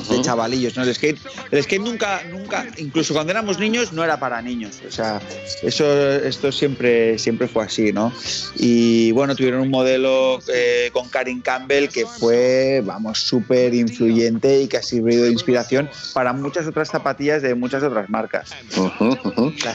[0.00, 0.82] de chavalillos, ¿no?
[0.82, 1.18] El skate,
[1.50, 4.80] el skate nunca, nunca, incluso cuando éramos niños, no era para niños.
[4.86, 5.20] O sea,
[5.62, 5.84] eso,
[6.18, 8.12] esto siempre, siempre fue así, ¿no?
[8.56, 14.68] Y bueno, tuvieron un modelo eh, con Karin Campbell que fue, vamos, súper influyente y
[14.68, 18.50] que ha servido de inspiración para muchas otras zapatillas de muchas otras marcas.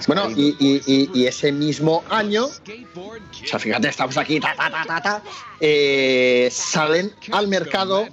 [0.07, 5.23] Bueno, y, ese mismo año, o sea, fíjate, estamos aquí, ta, ta, ta, ta,
[5.59, 8.07] eh, salen al mercado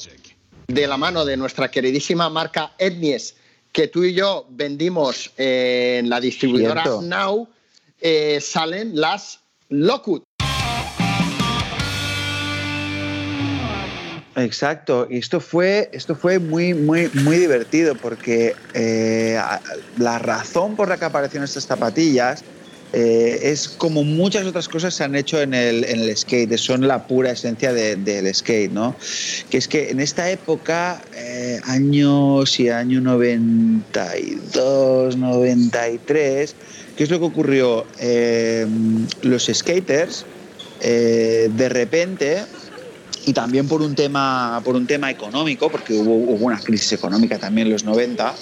[0.67, 3.37] de la mano de nuestra queridísima marca Etnies,
[3.73, 7.49] que tú y yo vendimos en la distribuidora Now,
[8.01, 10.23] eh, salen las Lockwood.
[14.37, 19.41] Exacto, y esto fue, esto fue muy, muy, muy divertido porque eh,
[19.97, 22.43] la razón por la que aparecieron estas zapatillas
[22.97, 26.87] eh, es como muchas otras cosas se han hecho en el, en el skate, son
[26.87, 28.95] la pura esencia del skate, ¿no?
[29.51, 36.55] Que es que en esta época, eh, años y año 92, 93,
[36.97, 37.85] ¿qué es lo que ocurrió?
[37.99, 38.65] Eh,
[39.23, 40.25] los skaters,
[40.81, 42.45] de repente,
[43.27, 47.39] y también por un tema, por un tema económico, porque hubo, hubo una crisis económica
[47.39, 48.37] también en los 90,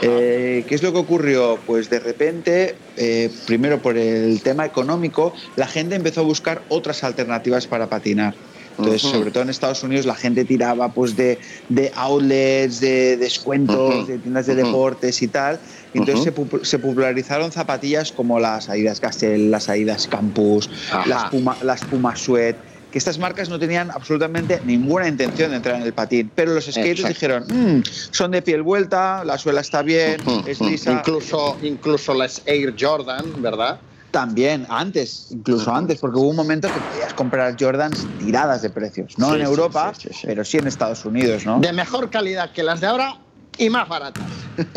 [0.00, 1.58] eh, ¿Qué es lo que ocurrió?
[1.66, 7.04] Pues de repente, eh, primero por el tema económico, la gente empezó a buscar otras
[7.04, 8.34] alternativas para patinar.
[8.78, 14.06] Entonces, sobre todo en Estados Unidos, la gente tiraba pues, de, de outlets, de descuentos,
[14.08, 15.60] de tiendas de deportes y tal.
[15.92, 20.70] entonces se, se, popularizaron zapatillas como las Adidas Gazelle, las Adidas Campus,
[21.04, 22.56] las Puma, las Puma Sweat
[22.92, 26.66] que estas marcas no tenían absolutamente ninguna intención de entrar en el patín, pero los
[26.66, 30.92] skaters dijeron, mm, son de piel vuelta, la suela está bien, es lisa.
[30.92, 33.80] Incluso, incluso las Air Jordan, ¿verdad?
[34.10, 39.18] También, antes, incluso antes, porque hubo un momento que podías comprar Jordans tiradas de precios.
[39.18, 41.60] No en Europa, pero sí en Estados Unidos, ¿no?
[41.60, 43.21] De mejor calidad que las de ahora
[43.58, 44.24] y más baratas.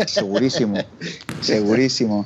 [0.08, 0.78] Segurísimo,
[1.42, 2.26] segurísimo.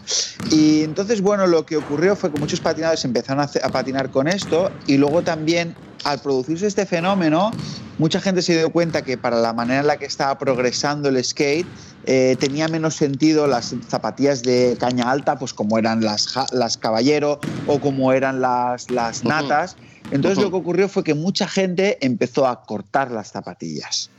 [0.51, 4.71] Y entonces, bueno, lo que ocurrió fue que muchos patinadores empezaron a, patinar con esto
[4.87, 7.51] y luego también al producirse este fenómeno,
[7.97, 11.23] mucha gente se dio cuenta que para la manera en la que estaba progresando el
[11.23, 11.67] skate,
[12.05, 17.39] eh, tenía menos sentido las zapatillas de caña alta, pues como eran las, las caballero
[17.67, 19.75] o como eran las, las natas.
[20.11, 24.09] Entonces lo que ocurrió fue que mucha gente empezó a cortar las zapatillas.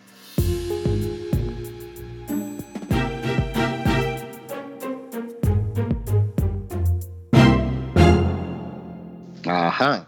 [9.80, 10.06] Ajá.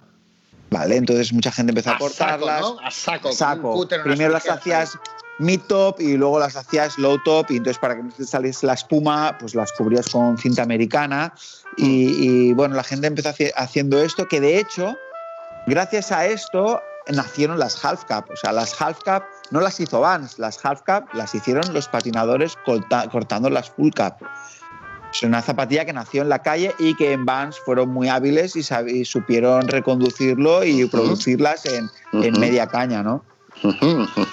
[0.70, 2.64] Vale, entonces mucha gente empezó a, cortarlas.
[2.82, 3.87] A saco, saco.
[4.04, 4.98] Primero las hacías
[5.38, 8.66] mid top y luego las hacías low top y entonces para que no te saliese
[8.66, 11.35] la espuma pues las cubrías con cinta americana
[11.76, 14.94] y, bueno la gente empezó haciendo esto que de hecho
[15.66, 20.00] gracias a esto nacieron las half cap o sea las half cap no las hizo
[20.00, 24.20] Vans las half cap las hicieron los patinadores cortando las full cap
[25.12, 28.57] es una zapatilla que nació en la calle y que en Vans fueron muy hábiles
[28.57, 31.90] y, supieron reconducirlo y producirlas en,
[32.40, 33.25] media caña, ¿no?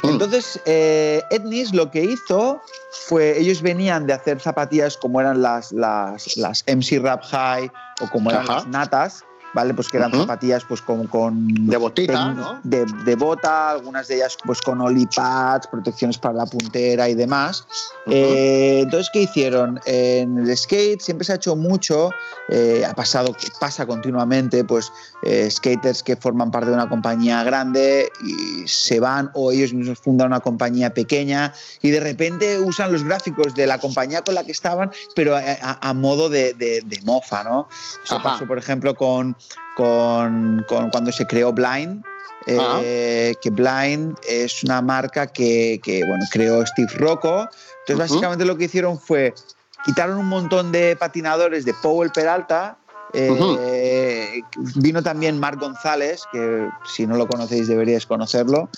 [0.03, 2.61] Entonces, eh, Etnis lo que hizo
[3.07, 7.69] fue, ellos venían de hacer zapatillas como eran las, las, las MC Rap High
[8.01, 9.73] o como eran las Natas, ¿vale?
[9.73, 12.59] Pues que eran zapatillas pues con, con de botita, ¿no?
[12.63, 14.79] de, bota, algunas de ellas pues con
[15.15, 17.65] pads, protecciones para la puntera y demás.
[18.07, 19.79] Eh, entonces, ¿qué hicieron?
[19.85, 22.11] En el skate siempre se ha hecho mucho,
[22.49, 24.91] eh, ha pasado, pasa continuamente, pues
[25.23, 29.99] eh, skaters que forman parte de una compañía grande y se van o ellos mismos
[29.99, 34.43] fundan una compañía pequeña y de repente usan los gráficos de la compañía con la
[34.43, 37.67] que estaban, pero a, modo de, de, mofa, ¿no?
[38.03, 39.35] Eso pasó, por ejemplo, con
[39.75, 42.03] con, cuando se creó Blind.
[42.47, 47.47] Eh, que Blind es una marca que, bueno, creó Steve Rocco.
[47.81, 49.33] Entonces, básicamente lo que hicieron fue
[49.85, 52.77] quitaron un montón de patinadores de Powell Peralta
[53.13, 54.43] Eh,
[54.75, 58.69] vino también Marc González, que si no lo conocéis deberíais conocerlo,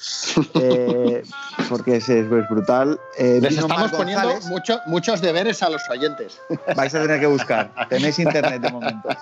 [0.54, 1.24] eh,
[1.70, 3.00] porque es, es brutal.
[3.18, 4.40] Eh, Les estamos poniendo
[4.88, 6.40] muchos deberes a los oyentes.
[6.76, 9.10] Vais a tener que buscar, tenéis internet de momento.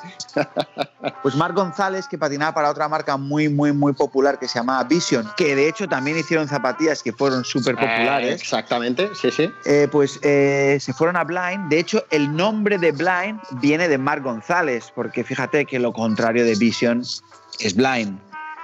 [1.22, 4.84] Pues Marc González, que patinaba para otra marca muy, muy, muy popular que se llamaba
[4.84, 8.42] Vision, que de hecho también hicieron zapatillas que fueron súper populares.
[8.42, 9.50] exactamente, sí, sí.
[9.92, 11.70] pues se fueron a Blind.
[11.70, 16.44] De hecho, el nombre de Blind viene de Marc González porque fíjate que lo contrario
[16.44, 17.02] de Vision
[17.60, 18.20] es Blind.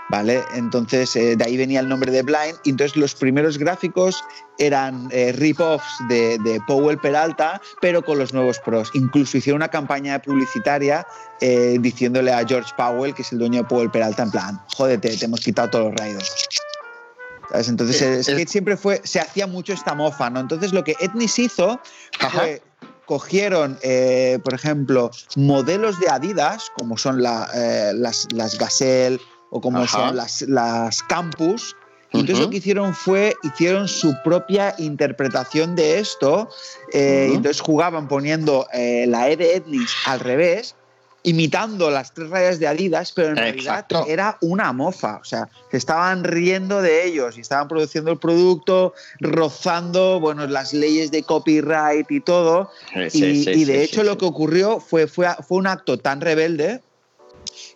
[0.09, 0.43] ¿Vale?
[0.53, 2.57] Entonces, eh, de ahí venía el nombre de Blind.
[2.65, 4.21] Y entonces, los primeros gráficos
[4.59, 8.91] eran eh, rip-offs de, Powell Peralta, pero con los nuevos pros.
[8.95, 11.07] Incluso hicieron una campaña publicitaria
[11.39, 15.15] eh, diciéndole a George Powell, que es el dueño de Powell Peralta, en plan, jódete,
[15.15, 16.47] te hemos quitado todos los raiders.
[17.53, 20.41] Entonces, Skate siempre fue, se hacía mucho esta mofa, ¿no?
[20.41, 21.79] Entonces, lo que Etnis hizo
[22.33, 22.61] fue
[23.05, 29.87] cogieron, eh, por ejemplo, modelos de Adidas, como son eh, las, las Gazelle o como
[29.87, 31.75] son las, las Campus,
[32.11, 36.49] y entonces lo que hicieron fue, hicieron su propia interpretación de esto,
[36.93, 40.75] eh, y entonces jugaban poniendo la E de Etnis al revés,
[41.25, 45.17] imitando las tres rayas de Adidas, pero en realidad era una mofa.
[45.17, 50.73] O sea, se estaban riendo de ellos y estaban produciendo el producto, rozando bueno, las
[50.73, 52.69] leyes de copyright y todo.
[53.13, 56.81] y, de hecho lo que ocurrió fue, fue, fue un acto tan rebelde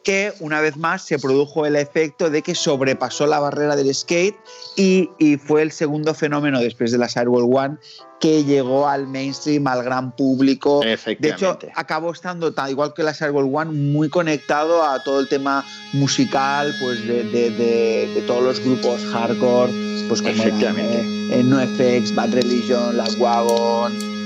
[0.04, 4.36] que una vez más se produjo el efecto de que sobrepasó la barrera del skate
[4.76, 5.10] y,
[5.45, 7.78] fue el segundo fenómeno después de la World One
[8.20, 10.82] que llegó al mainstream, al gran público.
[10.82, 15.30] De hecho, acabó estando, tal, igual que la World One, muy conectado a todo el
[15.30, 19.72] tema musical pues de, todos los grupos hardcore,
[20.08, 21.00] pues como Efectivamente.
[21.32, 24.18] Eh, NoFX, Bad Religion, Las Wagon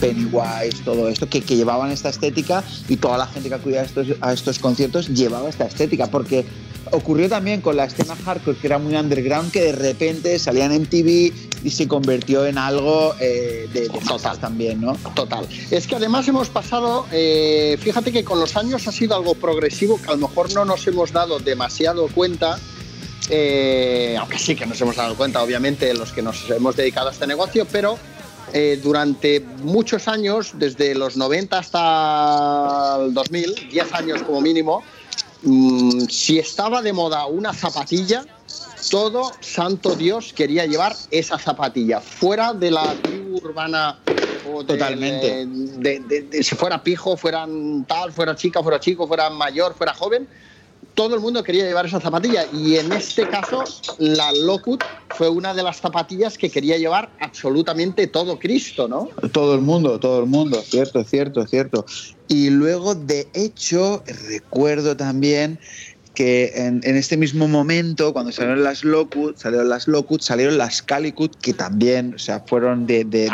[0.00, 3.84] Pennywise, todo esto, que, que, llevaban esta estética y toda la gente que acudía a
[3.84, 6.44] estos, a estos conciertos llevaba esta estética, porque
[6.92, 10.82] ocurrió también con la escena hardcore, que era muy underground, que de repente salían en
[10.82, 11.32] MTV
[11.64, 14.38] y se convirtió en algo eh, de, Total.
[14.38, 14.94] también, ¿no?
[15.14, 15.46] Total.
[15.70, 20.00] Es que además hemos pasado, eh, fíjate que con los años ha sido algo progresivo
[20.00, 22.58] que a lo mejor no nos hemos dado demasiado cuenta.
[23.30, 27.12] Eh, aunque sí que nos hemos dado cuenta, obviamente, los que nos hemos dedicado a
[27.12, 27.98] este negocio, pero
[28.52, 34.82] eh, durante muchos años, desde los 90 hasta el 2000, 10 años como mínimo,
[35.42, 38.24] mm, si estaba de moda una zapatilla,
[38.90, 43.98] todo santo Dios quería llevar esa zapatilla, fuera de la tribu urbana
[44.66, 45.46] Totalmente.
[45.46, 50.28] De, si fuera pijo, fueran tal, fuera chica, fuera chico, fuera mayor, fuera joven,
[50.98, 53.62] todo el mundo quería llevar esa zapatilla y en este caso
[53.98, 59.08] la Locut fue una de las zapatillas que quería llevar absolutamente todo Cristo, ¿no?
[59.30, 61.86] Todo el mundo, todo el mundo, cierto, cierto, cierto.
[62.26, 65.60] Y luego, de hecho, recuerdo también
[66.16, 71.36] que en, este mismo momento, cuando salieron las Locut, salieron las Locut, salieron las Calicut,
[71.36, 73.04] que también, o sea, fueron de...
[73.04, 73.30] de,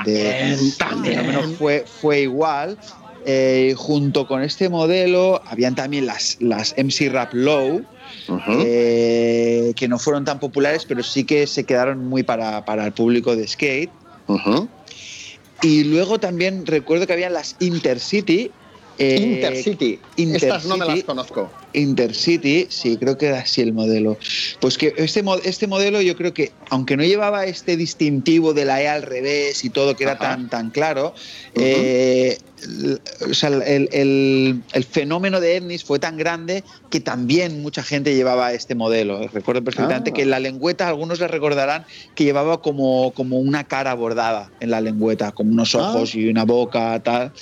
[0.77, 2.77] también, fue, fue igual.
[3.27, 7.83] Eh, junto con este modelo habían también las, las MC Rap Low,
[8.61, 13.35] eh, que no fueron tan populares, pero sí que se quedaron muy para, el público
[13.35, 13.91] de skate.
[15.63, 18.51] Y luego también recuerdo que habían las Intercity.
[18.99, 19.99] Eh, Intercity.
[20.17, 21.51] Estas no me las conozco.
[21.73, 24.19] Intercity, sí, creo que era así el modelo.
[24.61, 28.83] Pues que este, este modelo yo creo que, aunque no llevaba este distintivo de la
[28.83, 31.15] E al revés y todo, que era tan, tan claro,
[32.65, 39.27] el, fenómeno de Etnis fue tan grande que también mucha gente llevaba este modelo.
[39.29, 40.15] Recuerdo perfectamente ah.
[40.15, 41.85] que la lengüeta, algunos le recordarán
[42.15, 45.91] que llevaba como, como una cara bordada en la lengüeta, como unos ah.
[45.91, 47.33] ojos y una boca, tal.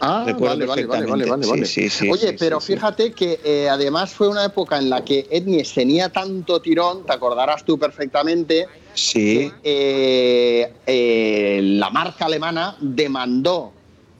[0.00, 4.78] Ah, Recuerdo vale, vale, vale, vale, Oye, pero fíjate que eh, además fue una época
[4.78, 9.50] en la que Etnis tenía tanto tirón, te acordarás tú perfectamente, Sí.
[9.62, 13.72] Eh, eh, la marca alemana demandó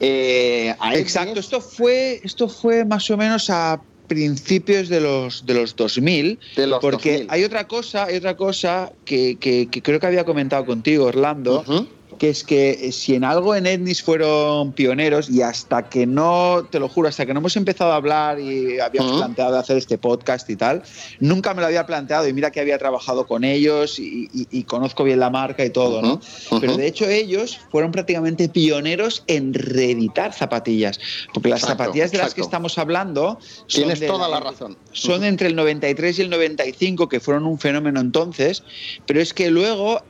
[0.03, 5.74] eh, Exacto, esto fue, esto fue más o menos a principios de los, de los
[5.76, 6.38] 2000,
[6.80, 9.38] porque hay otra cosa, hay otra cosa que,
[9.82, 11.64] creo que había comentado contigo, Orlando,
[12.23, 16.64] que es que eh, si en algo en Etnis fueron pioneros y hasta que no,
[16.70, 19.99] te lo juro, hasta que no hemos empezado a hablar y habíamos planteado hacer este
[19.99, 20.85] podcast y tal,
[21.18, 25.18] nunca me lo había planteado y mira que había trabajado con ellos y, conozco bien
[25.18, 26.20] la marca y todo, ¿no?
[26.61, 31.01] Pero de hecho ellos fueron prácticamente pioneros en reeditar zapatillas,
[31.35, 33.41] porque las zapatillas de las que estamos hablando...
[33.66, 34.79] Tienes toda la, razón.
[34.93, 38.62] Son entre el 93 y el 95 que fueron un fenómeno entonces,
[39.07, 40.03] pero es que luego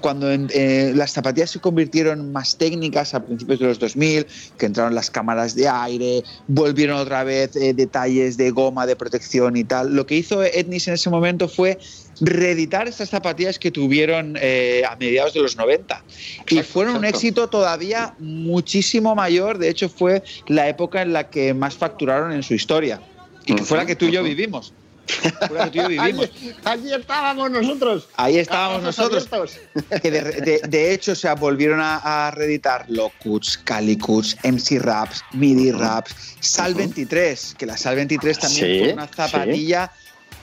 [0.00, 4.94] cuando eh, las zapatillas se convirtieron más técnicas a principios de los 2000, que entraron
[4.94, 9.94] las cámaras de aire, volvieron otra vez eh, detalles de goma, de protección y tal,
[9.94, 11.78] lo que hizo Etnis en ese momento fue
[12.20, 16.02] reeditar estas zapatillas que tuvieron eh, a mediados de los 90.
[16.48, 21.54] y fueron un éxito todavía muchísimo mayor, de hecho fue la época en la que
[21.54, 23.00] más facturaron en su historia,
[23.46, 24.72] y que fue la que tú y yo vivimos.
[26.64, 28.08] Allí, estábamos nosotros.
[28.16, 29.28] Ahí estábamos nosotros.
[30.02, 37.56] Que de, hecho, se volvieron a, reeditar Locuts, Calicuts, MC Raps, MIDI Raps, Sal 23,
[37.58, 39.92] que la Sal 23 también fue una zapatilla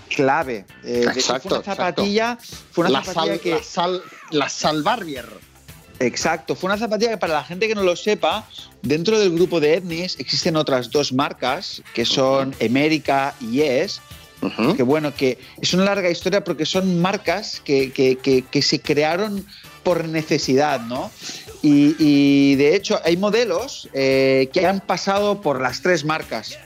[0.10, 0.66] clave.
[0.84, 2.38] Eh, exacto, fue una zapatilla,
[2.72, 3.52] fue una zapatilla que.
[3.52, 4.02] La sal,
[4.32, 5.26] la sal Barrier.
[6.00, 8.46] Exacto, fue una zapatilla que para la gente que no lo sepa,
[8.82, 14.02] dentro del grupo de Etnis existen otras dos marcas que son Emérica y Yes,
[14.76, 19.46] que bueno, que es una larga historia porque son marcas que, se crearon
[19.84, 21.12] por necesidad, ¿no?
[21.62, 26.58] Y, de hecho hay modelos eh, que han pasado por las tres marcas.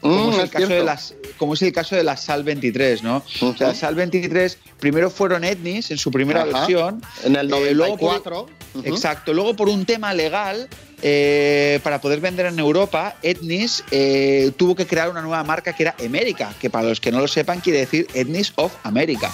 [0.00, 3.02] Como, es, mm, el caso de las, como es el caso de la SAL 23,
[3.02, 3.24] ¿no?
[3.40, 7.02] O sea, la SAL 23 primero fueron Etnis en su primera versión.
[7.24, 8.46] En el 94.
[8.76, 9.32] Eh, exacto.
[9.32, 10.68] Luego por un tema legal
[11.02, 15.84] eh, para poder vender en Europa, Etnis eh, tuvo que crear una nueva marca que
[15.84, 19.30] era América, que para los que no lo sepan quiere decir Etnis of America.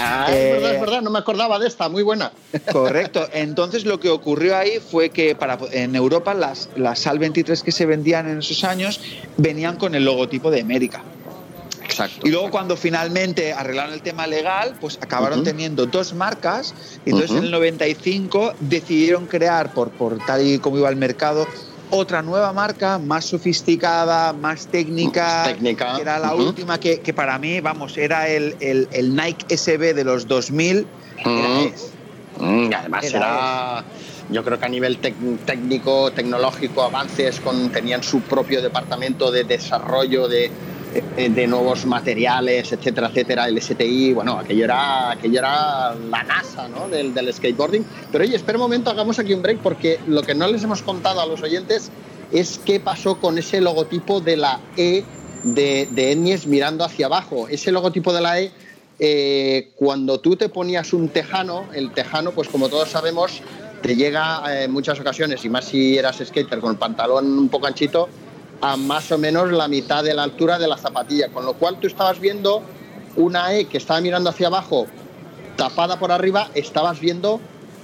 [0.00, 2.32] Ah, es verdad, es verdad, no me acordaba de esta, muy buena.
[2.72, 3.26] Correcto.
[3.32, 7.72] Entonces lo que ocurrió ahí fue que para, en Europa las, las SAL 23 que
[7.72, 9.00] se vendían en esos años
[9.36, 11.02] venían con el logotipo de América.
[12.22, 16.74] Y luego cuando finalmente arreglaron el tema legal, pues acabaron teniendo dos marcas
[17.04, 21.46] y entonces en el 95 decidieron crear, por, por tal y como iba el mercado,
[21.90, 25.96] otra nueva marca más sofisticada, más técnica, técnica.
[25.96, 30.04] que era la última que, que, para mí, vamos, era el, el, Nike SB de
[30.04, 30.86] los 2000.
[32.38, 33.84] Mm, además era...
[34.30, 40.28] Yo creo que a nivel técnico, tecnológico, avances, con, tenían su propio departamento de desarrollo
[40.28, 40.50] de,
[41.16, 46.88] de nuevos materiales, etcétera, etcétera, el STI, bueno, aquello era, aquello era la NASA ¿no?
[46.88, 47.84] del, del, skateboarding.
[48.10, 50.82] Pero oye, espera un momento, hagamos aquí un break porque lo que no les hemos
[50.82, 51.90] contado a los oyentes
[52.32, 55.04] es qué pasó con ese logotipo de la E
[55.44, 57.48] de, de mirando hacia abajo.
[57.48, 58.52] Ese logotipo de la E,
[58.98, 63.42] eh, cuando tú te ponías un tejano, el tejano, pues como todos sabemos,
[63.82, 67.48] te llega eh, en muchas ocasiones, y más si eras skater con el pantalón un
[67.48, 68.08] poco anchito,
[68.60, 71.78] a más o menos la mitad de la altura de la zapatilla, con lo cual
[71.80, 72.62] tú estabas viendo
[73.16, 74.86] una E que estaba mirando hacia abajo,
[75.56, 77.40] tapada por arriba, estabas viendo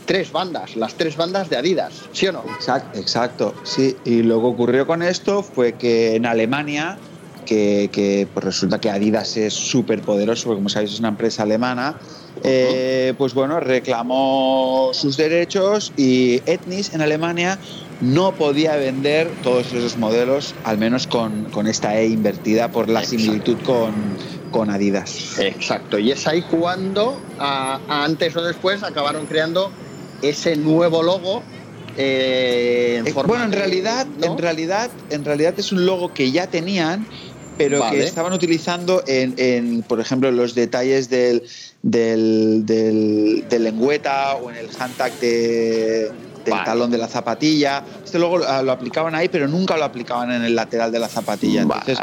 [0.07, 2.45] tres bandas, las tres bandas de Adidas, ¿sí o no?
[2.55, 3.97] Exacto, exacto sí.
[4.05, 6.99] Y lo que ocurrió con esto fue que en Alemania,
[7.47, 11.97] que, pues resulta que Adidas es súper poderoso, porque como sabéis es una empresa alemana,
[12.43, 17.59] eh, pues bueno, reclamó sus derechos y Etnis en Alemania
[18.01, 23.57] no podía vender todos esos modelos, al menos con, esta E invertida por la similitud
[23.65, 23.95] con,
[24.51, 25.39] con, Adidas.
[25.39, 29.71] Exacto, y es ahí cuando, antes o después, acabaron creando
[30.23, 31.43] ese nuevo logo.
[31.97, 37.07] Eh, eh, bueno, en realidad, en realidad, en realidad es un logo que ya tenían,
[37.57, 41.45] pero que estaban utilizando en, por ejemplo, los detalles del,
[41.83, 46.11] del, del, lengüeta o en el handtag de,
[46.45, 47.85] del talón de la zapatilla.
[48.05, 51.63] Este luego lo, aplicaban ahí, pero nunca lo aplicaban en el lateral de la zapatilla.
[51.63, 51.99] Entonces,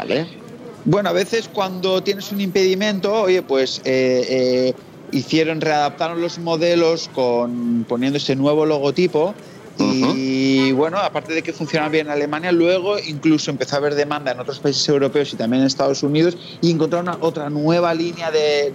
[0.84, 4.74] Bueno, a veces cuando tienes un impedimento, oye, pues eh, eh,
[5.12, 9.34] hicieron, readaptaron los modelos con poniendo ese nuevo logotipo.
[9.78, 14.32] Y bueno, aparte de que funcionaba bien en Alemania, luego incluso empezó a haber demanda
[14.32, 18.72] en otros países europeos y también en Estados Unidos y encontraron otra nueva línea de,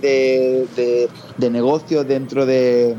[1.37, 2.95] de, negocio dentro de,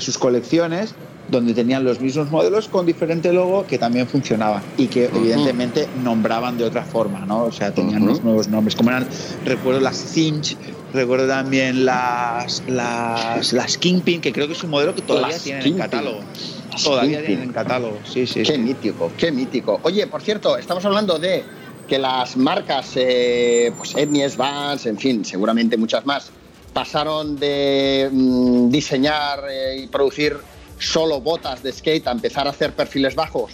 [0.00, 0.94] sus colecciones
[1.32, 6.58] donde tenían los mismos modelos con diferente logo que también funcionaban y que evidentemente nombraban
[6.58, 7.44] de otra forma, ¿no?
[7.44, 9.08] O sea, tenían los nuevos nombres, como eran,
[9.44, 10.56] recuerdo las Cinch,
[10.92, 15.66] recuerdo también las, las, las Kingpin, que creo que es un modelo que todavía tienen
[15.66, 16.20] en catálogo.
[16.84, 18.42] Todavía tienen en catálogo, sí, sí.
[18.42, 19.80] Qué mítico, qué mítico.
[19.84, 21.44] Oye, por cierto, estamos hablando de
[21.88, 26.30] que las marcas, eh, pues Etnies, Vans, en fin, seguramente muchas más,
[26.74, 30.36] pasaron de mm, diseñar eh, y producir
[30.82, 33.52] solo botas de skate a empezar a hacer perfiles bajos,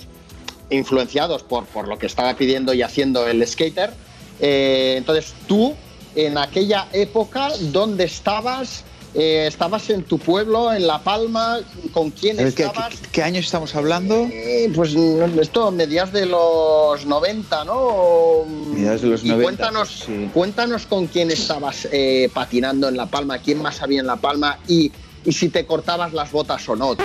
[0.71, 3.93] influenciados por, por lo que estaba pidiendo y haciendo el skater.
[4.41, 5.75] Eh, entonces, tú,
[6.15, 8.85] en aquella época, ¿dónde estabas?
[9.15, 11.61] eh, estabas en tu pueblo, en La Palma,
[11.93, 12.95] ¿con quién estabas?
[13.11, 14.29] ¿qué, años estamos hablando?
[14.31, 18.45] Eh, pues esto, mediados de los 90, ¿no?
[18.73, 19.43] Mediados de los 90.
[19.43, 24.17] Cuéntanos, cuéntanos con quién estabas eh, patinando en La Palma, quién más había en La
[24.17, 24.93] Palma y,
[25.25, 26.97] y si te cortabas las botas o no.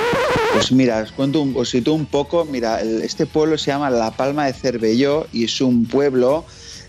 [0.54, 2.46] Pues mira, os cuento un, os un poco.
[2.46, 6.46] Mira, este pueblo se llama La Palma de Cervelló y es un pueblo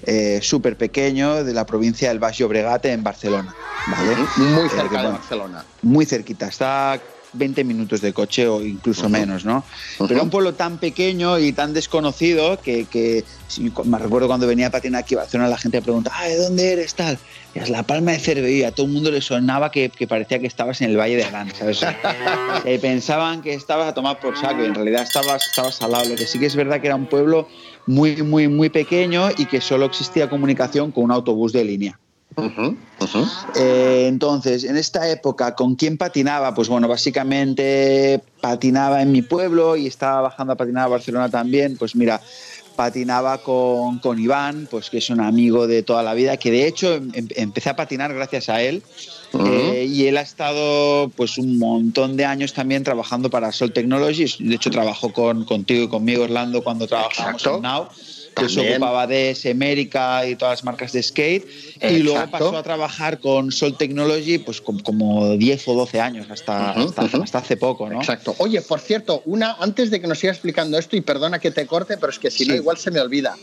[0.07, 3.55] eh, súper pequeño de la provincia del Baix Llobregat en Barcelona.
[3.87, 4.16] ¿vale?
[4.37, 5.64] Muy eh, cerca de Barcelona.
[5.83, 7.01] Muy cerquita, está
[7.35, 9.64] 20 minutos de coche o incluso menos, ¿no?
[10.09, 13.24] Pero un pueblo tan pequeño y tan desconocido que, que
[13.85, 16.95] me recuerdo cuando venía a patinar aquí a Barcelona la gente pregunta, ¿de dónde eres
[16.95, 17.18] tal?
[17.55, 20.47] Y es la Palma de Cervelló, a todo el mundo le sonaba que, parecía que
[20.47, 21.85] estabas en el Valle de Arán, ¿sabes?
[22.64, 26.09] Eh, pensaban que estabas a tomar por saco y en realidad estabas, estabas al lado.
[26.09, 27.49] Lo que sí que es verdad que era un pueblo
[27.87, 31.99] muy, muy, muy pequeño y que solo existía comunicación con un autobús de línea.
[33.55, 36.55] Eh, entonces, en esta época, ¿con quién patinaba?
[36.55, 41.76] Pues bueno, básicamente patinaba en mi pueblo y estaba bajando a patinar a Barcelona también.
[41.76, 42.20] Pues mira,
[42.76, 46.66] patinaba con, con, Iván, pues que es un amigo de toda la vida, que de
[46.66, 48.82] hecho em, em, empecé a patinar gracias a él.
[49.47, 54.37] Eh, y él ha estado pues un montón de años también trabajando para Sol Technologies.
[54.39, 57.89] De hecho, trabajó con, contigo y conmigo, Orlando, cuando trabajábamos en Now
[58.35, 61.47] que se ocupaba de América y todas las marcas de skate.
[61.80, 66.72] Y luego pasó a trabajar con Sol Technology pues como 10 o 12 años, hasta,
[66.72, 68.01] hasta, hace poco, ¿no?
[68.01, 68.35] Exacto.
[68.39, 71.66] Oye, por cierto, una antes de que nos siga explicando esto, y perdona que te
[71.66, 73.37] corte, pero es que si no, igual se me olvida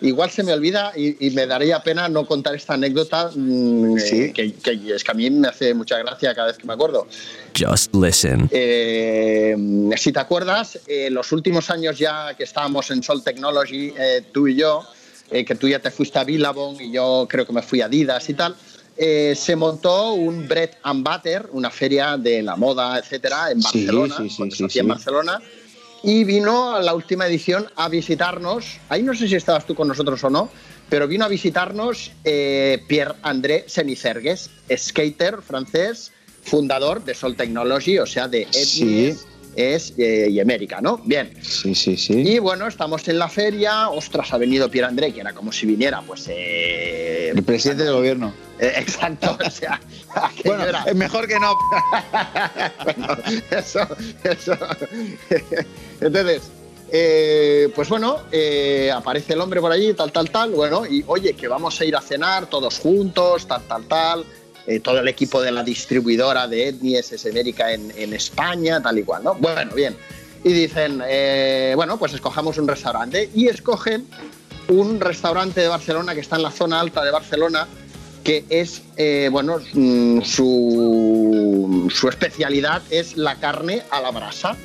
[0.00, 4.32] igual se me olvida y, me daría pena no contar esta anécdota mm, sí.
[4.32, 4.54] que,
[4.94, 7.06] es que a mí me hace mucha gracia cada vez que me acuerdo.
[7.58, 8.48] Just listen.
[8.50, 9.56] Eh,
[9.96, 14.46] si te acuerdas, eh, los últimos años ya que estábamos en Sol Technology, eh, tú
[14.48, 14.84] y yo,
[15.30, 18.28] que tú ya te fuiste a Billabong y yo creo que me fui a Adidas
[18.28, 18.54] y tal,
[18.96, 24.30] se montó un Bread and Butter, una feria de la moda, etcétera, en Barcelona, sí,
[24.30, 25.42] sí, sí, en Barcelona
[26.06, 29.88] y vino a la última edición a visitarnos, ahí no sé si estabas tú con
[29.88, 30.48] nosotros o no,
[30.88, 36.12] pero vino a visitarnos eh, Pierre-André Senicergues, skater francés,
[36.44, 39.26] fundador de Sol Technology, o sea, de Etnies
[39.56, 40.98] es eh, y América, ¿no?
[40.98, 41.32] Bien.
[41.42, 42.12] Sí, sí, sí.
[42.12, 43.88] Y bueno, estamos en la feria.
[43.88, 46.26] Ostras, ha venido Pierre André, que era como si viniera, pues.
[46.28, 48.32] Eh, el presidente del gobierno.
[48.60, 49.80] Eh, exacto, o sea.
[50.44, 51.56] bueno, mejor que no.
[52.84, 53.16] bueno,
[53.50, 53.88] eso,
[54.22, 54.56] eso.
[56.00, 56.42] Entonces.
[57.74, 58.18] pues bueno,
[58.94, 61.96] aparece el hombre por allí, tal, tal, tal, bueno, y oye, que vamos a ir
[61.96, 64.24] a cenar todos juntos, tal, tal, tal,
[64.66, 69.04] eh, todo el equipo de la distribuidora de Etnies es América en, España, tal y
[69.04, 69.34] cual, ¿no?
[69.34, 69.96] Bueno, bien.
[70.42, 73.30] Y dicen, eh, bueno, pues escojamos un restaurante.
[73.32, 74.06] Y escogen
[74.68, 77.68] un restaurante de Barcelona que está en la zona alta de Barcelona,
[78.24, 84.56] que es, eh, bueno, mm, su especialidad es la carne a la brasa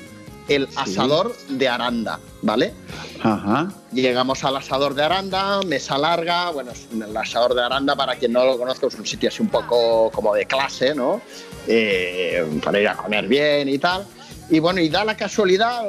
[0.55, 2.73] el asador de Aranda, ¿vale?
[3.21, 3.71] Ajá.
[3.93, 8.45] Llegamos al asador de Aranda, mesa larga, bueno, el asador de Aranda, para quien no
[8.45, 11.21] lo conozca, es un sitio así un poco como de clase, ¿no?
[11.67, 14.05] Eh, para ir a comer bien y tal.
[14.49, 15.85] Y bueno, y da la casualidad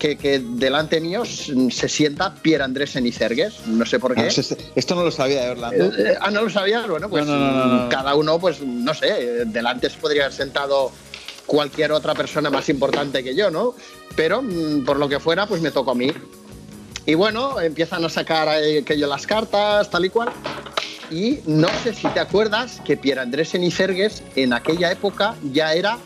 [0.00, 4.22] eh, que, delante mío se sienta Pierre Andrés Enicergues, no sé por qué.
[4.22, 5.84] Ah, esto no lo sabía de Orlando.
[5.98, 10.24] Eh, ah, no lo sabía, bueno, pues cada uno, pues no sé, delante se podría
[10.24, 10.90] haber sentado
[11.46, 13.74] cualquier otra persona más importante que yo, ¿no?
[14.16, 16.12] Pero mm, por lo que fuera, pues me tocó a mí.
[17.06, 20.30] Y bueno, empiezan a sacar aquello las cartas, tal y cual.
[21.10, 25.98] Y no sé si te acuerdas que Pierre Andrés Enicergues en aquella época ya era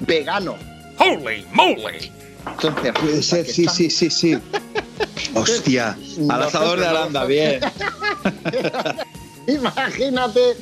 [0.00, 0.56] vegano.
[0.98, 2.10] ¡Holy moly!
[2.46, 4.38] Entonces, Puede ser, sí, sí, sí, sí.
[5.34, 7.60] Hostia, al asador de Aranda, bien.
[9.46, 10.56] Imagínate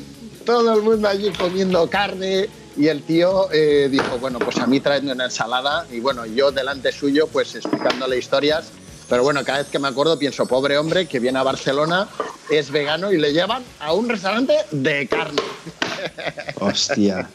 [0.44, 4.80] todo el mundo allí comiendo carne, y el tío eh, dijo, bueno, pues a mí
[4.80, 8.70] traedme una ensalada y bueno, yo delante suyo pues explicándole historias.
[9.08, 12.08] Pero bueno, cada vez que me acuerdo pienso, pobre hombre que viene a Barcelona,
[12.50, 15.42] es vegano y le llevan a un restaurante de carne.
[16.60, 17.28] Hostia.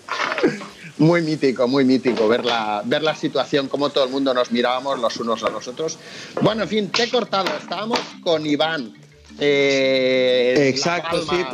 [0.97, 4.99] Muy mítico, muy mítico ver la, ver la situación, cómo todo el mundo nos mirábamos
[4.99, 5.97] los unos a los otros.
[6.41, 7.49] Bueno, en fin, te he cortado.
[7.57, 8.93] Estábamos con Iván.
[9.39, 11.45] Eh, Exacto, sí.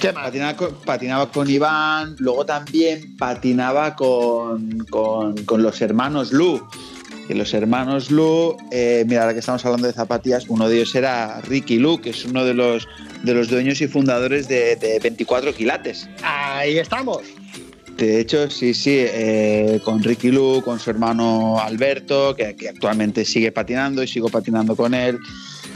[0.00, 4.86] Patinaba con, Iván, luego también patinaba con,
[5.56, 6.62] los hermanos Lu.
[7.26, 10.94] Que los hermanos Lu, eh, mira, ahora que estamos hablando de zapatillas, uno de ellos
[10.94, 12.88] era Ricky Lu, que es uno de los,
[13.22, 16.08] de los dueños y fundadores de, 24 quilates.
[16.22, 17.18] Ahí estamos.
[17.96, 23.24] De hecho, sí, sí, eh, con Ricky Lu, con su hermano Alberto, que, que, actualmente
[23.24, 25.18] sigue patinando y sigo patinando con él.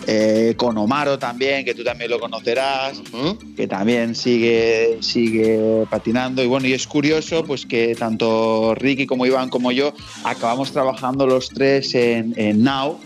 [0.07, 3.01] Eh, con Omaro también, que tú también lo conocerás,
[3.57, 6.43] que también sigue, sigue patinando.
[6.43, 9.93] Y bueno, y es curioso pues que tanto Ricky como Iván como yo
[10.25, 12.99] acabamos trabajando los tres en, en Now,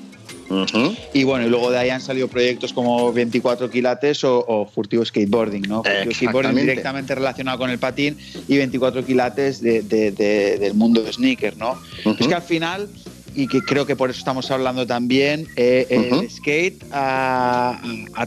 [1.12, 5.62] y bueno, y luego de ahí han salido proyectos como 24 quilates o, Furtivo Skateboarding,
[5.62, 5.82] ¿no?
[5.82, 8.16] Furtivo Skateboarding directamente relacionado con el patín
[8.46, 11.78] y 24 quilates del mundo de sneaker, ¿no?
[12.18, 12.88] Es que al final,
[13.36, 17.78] y que creo que por eso estamos hablando también, eh, el skate ha,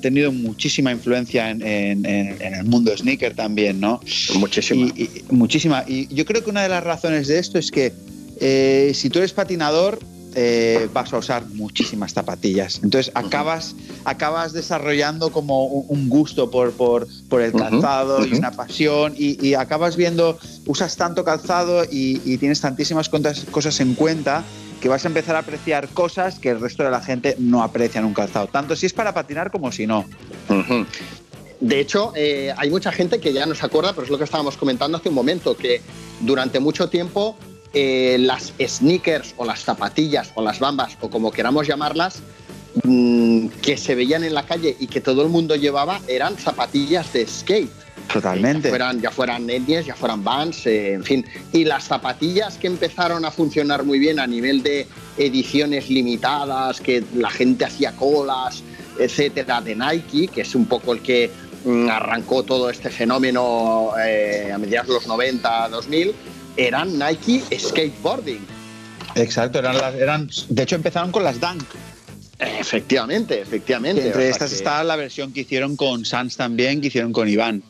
[0.01, 3.99] tenido muchísima influencia en, el mundo sneaker también, ¿no?
[4.35, 4.87] Muchísima.
[4.95, 5.83] Y, muchísima.
[5.87, 7.91] Y yo creo que una de las razones de esto es que
[8.39, 9.99] eh, si tú eres patinador,
[10.35, 12.79] eh, vas a usar muchísimas zapatillas.
[12.83, 17.07] Entonces acabas, acabas desarrollando como un gusto por, por,
[17.41, 20.37] el calzado y una pasión y, acabas viendo,
[20.67, 24.45] usas tanto calzado y, tienes tantísimas cosas en cuenta
[24.79, 27.99] que vas a empezar a apreciar cosas que el resto de la gente no aprecia
[27.99, 30.05] en un calzado, tanto si es para patinar como si no.
[31.59, 34.23] De hecho, eh, hay mucha gente que ya no se acuerda, pero es lo que
[34.23, 35.81] estábamos comentando hace un momento, que
[36.21, 37.37] durante mucho tiempo
[37.73, 42.23] eh, las sneakers o las zapatillas o las bambas o como queramos llamarlas
[42.83, 47.11] mm, que se veían en la calle y que todo el mundo llevaba eran zapatillas
[47.13, 47.69] de skate.
[48.11, 48.67] Totalmente.
[48.67, 51.25] Ya fueran, ya fueran ya fueran Vans, eh, en fin.
[51.53, 54.87] Y las zapatillas que empezaron a funcionar muy bien a nivel de
[55.17, 58.63] ediciones limitadas, que la gente hacía colas,
[58.97, 61.29] etcétera, de Nike, que es un poco el que
[61.65, 66.15] mm, arrancó todo este fenómeno eh, a mediados de los 90, 2000
[66.57, 68.45] eran Nike Skateboarding.
[69.15, 71.63] Exacto, eran, eran de hecho empezaron con las Dunk.
[72.39, 74.07] Efectivamente, efectivamente.
[74.07, 77.63] entre estas está la versión que hicieron con Sans también, que hicieron con Iván.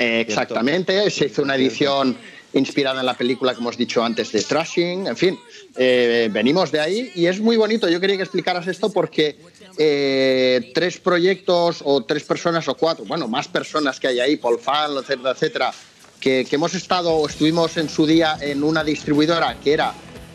[0.00, 2.16] Exactamente, se hizo una edición
[2.52, 5.38] inspirada en la película que hemos dicho antes de Trashing, en fin,
[5.76, 7.88] eh, venimos de ahí y es muy bonito.
[7.88, 9.36] Yo quería que explicaras esto porque
[9.78, 14.58] eh, tres proyectos o tres personas o cuatro, bueno, más personas que hay ahí, Paul
[14.58, 15.72] Fan, etcétera, etcétera,
[16.18, 19.94] que, hemos estado o estuvimos en su día en una distribuidora que era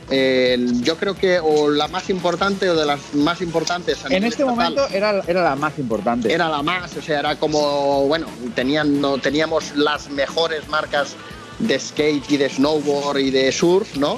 [0.09, 3.99] yo creo que o la más importante o de las más importantes.
[4.09, 6.31] en este momento era, era la más importante.
[6.31, 11.15] Era la más, o sea, era como, bueno, tenían, no, teníamos las mejores marcas
[11.59, 14.17] de skate y de snowboard y de surf, ¿no?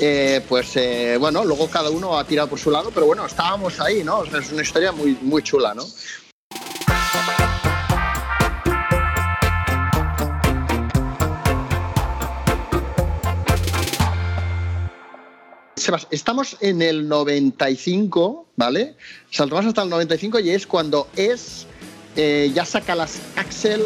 [0.00, 3.80] Eh, pues eh, bueno, luego cada uno ha tirado por su lado, pero bueno, estábamos
[3.80, 4.24] ahí, ¿no?
[4.24, 5.84] es una historia muy, muy chula, ¿no?
[16.10, 18.96] Estamos en el 95, ¿vale?
[19.30, 21.66] Saltamos hasta el 95 y es cuando es
[22.16, 23.82] eh, ya saca las Axel,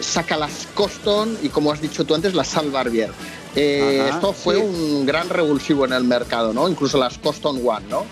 [0.00, 3.10] saca las Coston y como has dicho tú antes, las Salvarbier.
[3.56, 6.68] Eh, esto fue un gran revulsivo en el mercado, ¿no?
[6.68, 8.04] Incluso las Coston One, ¿no?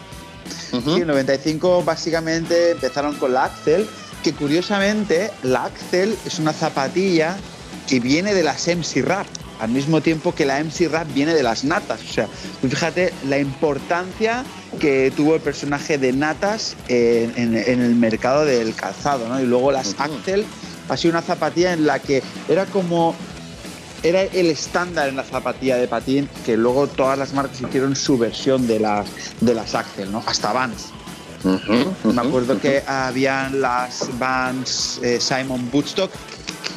[0.70, 3.86] Sí, en 95 básicamente empezaron con la Axel,
[4.22, 7.36] que curiosamente la Axel es una zapatilla
[7.88, 9.26] que viene de las MC Rap
[9.58, 12.00] al mismo tiempo que la MC Rap viene de las natas.
[12.02, 12.28] O sea,
[12.66, 14.44] fíjate la importancia
[14.78, 19.40] que tuvo el personaje de natas en, el mercado del calzado, ¿no?
[19.40, 20.44] Y luego las Axel
[20.88, 23.14] ha sido una zapatilla en la que era como
[24.02, 28.16] era el estándar en la zapatilla de patín que luego todas las marcas hicieron su
[28.16, 29.08] versión de las
[29.40, 30.22] de las Axel, ¿no?
[30.26, 30.92] Hasta Vans.
[32.04, 36.10] Me acuerdo que habían las Vans eh, Simon Bootstock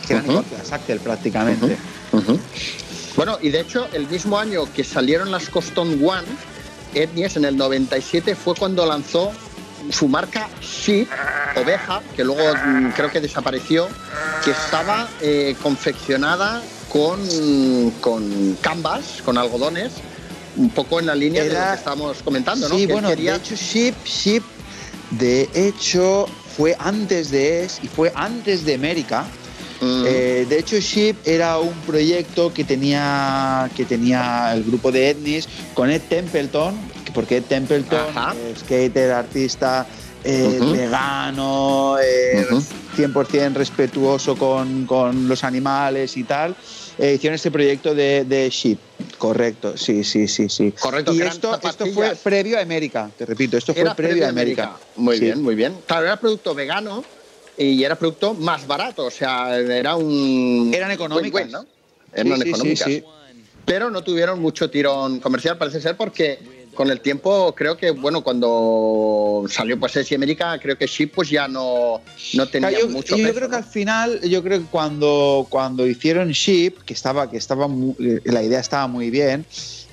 [0.08, 1.78] que eran igual que las Axel prácticamente.
[3.16, 6.28] Bueno, y de hecho, el mismo año que salieron las Coston One,
[6.94, 9.32] Etnies en el 97 fue cuando lanzó
[9.90, 11.08] su marca Sheep,
[11.56, 13.88] oveja, que luego mm, creo que desapareció,
[14.44, 19.94] que estaba eh, confeccionada con, con canvas, con algodones,
[20.58, 22.76] un poco en la línea de lo que estamos comentando, ¿no?
[22.76, 24.44] Sí, bueno, de hecho, Sheep, Sheep,
[25.12, 29.26] de hecho, fue antes de ES y fue antes de América.
[29.82, 35.48] Eh, de hecho, Ship era un proyecto que tenía, que tenía el grupo de Etnis
[35.74, 36.76] con Ed Templeton,
[37.14, 38.14] porque Ed Templeton,
[38.60, 39.88] skater, artista,
[40.24, 46.56] eh, vegano, 100% eh, respetuoso con, los animales y tal,
[47.00, 48.78] hicieron este proyecto de, de Ship.
[49.18, 50.74] Correcto, sí, sí, sí, sí.
[50.80, 51.12] Correcto.
[51.14, 54.78] Y esto, esto, fue previo a América, te repito, esto fue previo, a América.
[54.96, 55.76] Muy bien, muy bien.
[55.88, 57.04] Claro, era producto vegano
[57.62, 60.72] y era producto más barato, o sea, era un...
[60.74, 61.66] Eran económicas, ¿no?
[62.14, 62.90] Eran económicas.
[63.66, 66.40] Pero no tuvieron mucho tirón comercial, parece ser, porque
[66.74, 71.30] con el tiempo creo que, bueno, cuando salió pues SI América, creo que Ship pues
[71.30, 72.02] ya no,
[72.34, 73.58] no tenía yo, mucho Yo peso, creo que ¿no?
[73.58, 77.68] al final, yo creo que cuando, cuando hicieron Ship, que estaba, que estaba
[78.00, 79.46] eh, la idea estaba muy bien,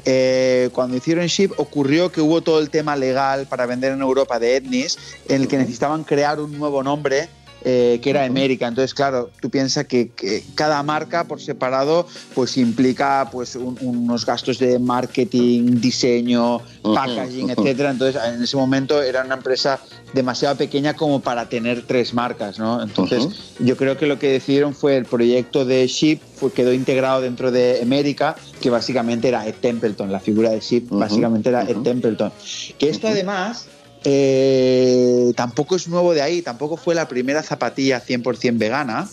[0.04, 4.38] eh, cuando hicieron Ship ocurrió que hubo todo el tema legal para vender en Europa
[4.38, 4.98] de Etnis,
[5.28, 7.28] en el que necesitaban crear un nuevo nombre.
[7.70, 8.66] Eh, que era América.
[8.66, 14.24] Entonces, claro, tú piensas que, que cada marca por separado pues implica pues un- unos
[14.24, 17.90] gastos de marketing, diseño, packaging, etcétera.
[17.90, 19.80] Entonces, en ese momento era una empresa
[20.14, 22.82] demasiado pequeña como para tener tres marcas, ¿no?
[22.82, 27.20] Entonces, yo creo que lo que decidieron fue el proyecto de Ship, fue, quedó integrado
[27.20, 31.76] dentro de América, que básicamente era Ed Templeton, la figura de Ship básicamente era Ed.
[31.82, 32.32] Templeton.
[32.78, 33.66] Que esto además
[34.10, 39.06] eh, tampoco es nuevo de ahí, tampoco fue la primera zapatilla 100% vegana.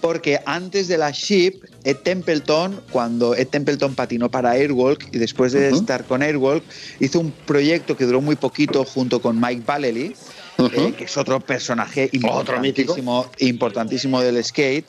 [0.00, 1.54] Porque antes de la Ship,
[1.84, 6.62] Ed Templeton, cuando Ed Templeton patinó para Airwalk y después de estar con Airwalk,
[7.00, 10.14] hizo un proyecto que duró muy poquito junto con Mike Vallely,
[10.58, 14.86] eh, que es otro personaje Otro importantísimo, importantísimo del skate.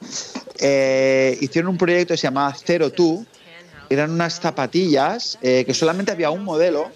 [0.59, 3.25] Eh, hicieron un proyecto que se llamaba Zero Two.
[3.89, 6.91] Eran unas zapatillas eh, que solamente había un modelo.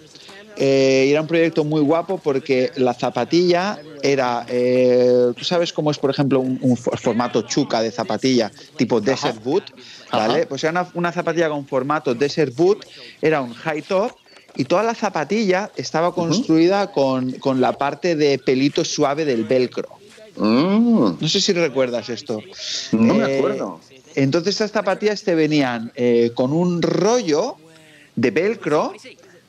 [0.58, 5.98] Eh, era un proyecto muy guapo porque la zapatilla era, eh, tú sabes cómo es,
[5.98, 9.64] por ejemplo, un, un for- formato chuca de zapatilla, tipo Desert Boot,
[10.12, 10.40] ¿vale?
[10.42, 10.46] Ajá.
[10.50, 12.86] Pues era una, una zapatilla con formato Desert Boot,
[13.22, 14.12] era un high top
[14.56, 19.90] y toda la zapatilla estaba construida con, con la parte de pelito suave del velcro.
[20.36, 21.18] Mm.
[21.20, 22.40] No sé si recuerdas esto.
[22.92, 23.80] No me Eh, acuerdo.
[24.16, 27.56] Entonces estas zapatillas te venían eh, con un rollo
[28.16, 28.94] de velcro,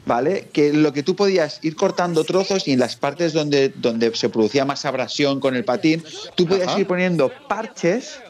[0.07, 0.49] ¿vale?
[0.53, 4.29] Que lo que tú podías ir cortando trozos y en las partes donde, donde se
[4.29, 6.81] producía más abrasión con el patín, tú podías Ajá.
[6.81, 8.21] ir poniendo parches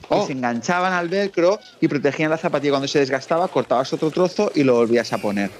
[0.00, 0.26] que Oh.
[0.26, 4.62] se enganchaban al velcro y protegían la zapatilla cuando se desgastaba, cortabas otro trozo y
[4.62, 5.50] lo volvías a poner.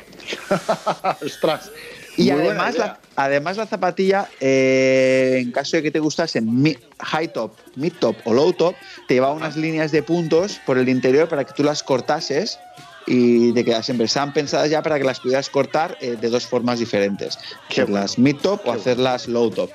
[1.24, 1.70] Ostras.
[2.16, 7.32] Y además la, además la zapatilla, eh, en caso de que te gustase mi- high
[7.32, 8.76] top, mid top o low top,
[9.08, 12.58] te llevaba unas líneas de puntos por el interior para que tú las cortases
[13.06, 13.96] y te quedasen.
[13.96, 17.38] Pero estaban pensadas ya para que las pudieras cortar eh, de dos formas diferentes.
[17.68, 19.70] Qué hacerlas mid top o hacerlas low top.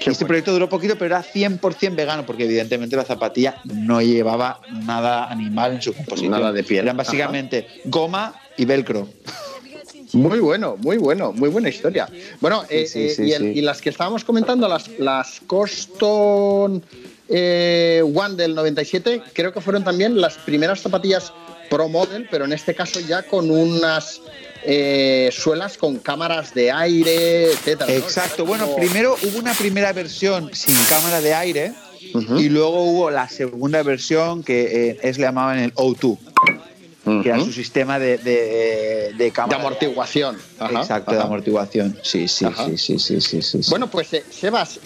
[0.00, 0.28] Qué Y este bueno.
[0.28, 5.72] proyecto duró poquito, pero era 100% vegano, porque evidentemente la zapatilla no llevaba nada animal
[5.74, 6.32] en su composición.
[6.32, 6.84] Nada de piel.
[6.84, 9.08] Eran básicamente goma y velcro.
[10.12, 12.08] Muy bueno, muy bueno, muy buena historia.
[12.40, 13.58] Bueno, eh, sí, eh, sí, y, el- sí.
[13.58, 16.82] y las que estábamos comentando, las, las Coston
[17.28, 21.32] eh, One del 97, creo que fueron también las primeras zapatillas
[21.68, 24.20] Pro Model, pero en este caso ya con unas
[24.64, 27.86] eh, suelas con cámaras de aire, etcétera.
[27.90, 27.94] ¿no?
[27.96, 28.44] Exacto.
[28.44, 31.72] Bueno, Como- primero hubo una primera versión sin cámara de aire
[32.38, 36.18] y luego hubo la segunda versión que eh, es le llamaban el O2,
[37.22, 39.58] que era su sistema de, de, de de cámara.
[39.60, 40.36] amortiguación.
[40.58, 41.96] Ajá, Exacto, de amortiguación.
[42.02, 43.70] Sí, sí, sí, sí, sí, sí, sí.
[43.70, 44.80] Bueno, pues eh, Sebas,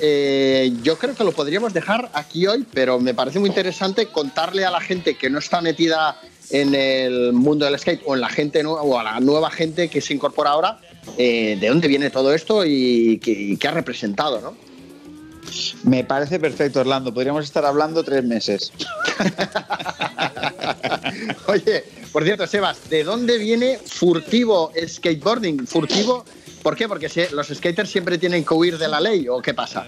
[0.83, 4.70] yo creo que lo podríamos dejar aquí hoy, pero me parece muy interesante contarle a
[4.70, 6.20] la gente que no está metida
[6.51, 9.88] en el mundo del skate o en la gente nueva o a la nueva gente
[9.88, 10.80] que se incorpora ahora,
[11.16, 14.70] eh, de dónde viene todo esto y qué, y qué ha representado, ¿no?
[15.84, 17.12] Me parece perfecto, Orlando.
[17.12, 18.72] Podríamos estar hablando tres meses.
[21.46, 25.66] Oye, por cierto, Sebas, ¿de dónde viene furtivo skateboarding?
[25.66, 26.24] Furtivo,
[26.63, 26.89] ¿por qué?
[26.89, 29.87] Porque los skaters siempre tienen que huir de la ley o qué pasa.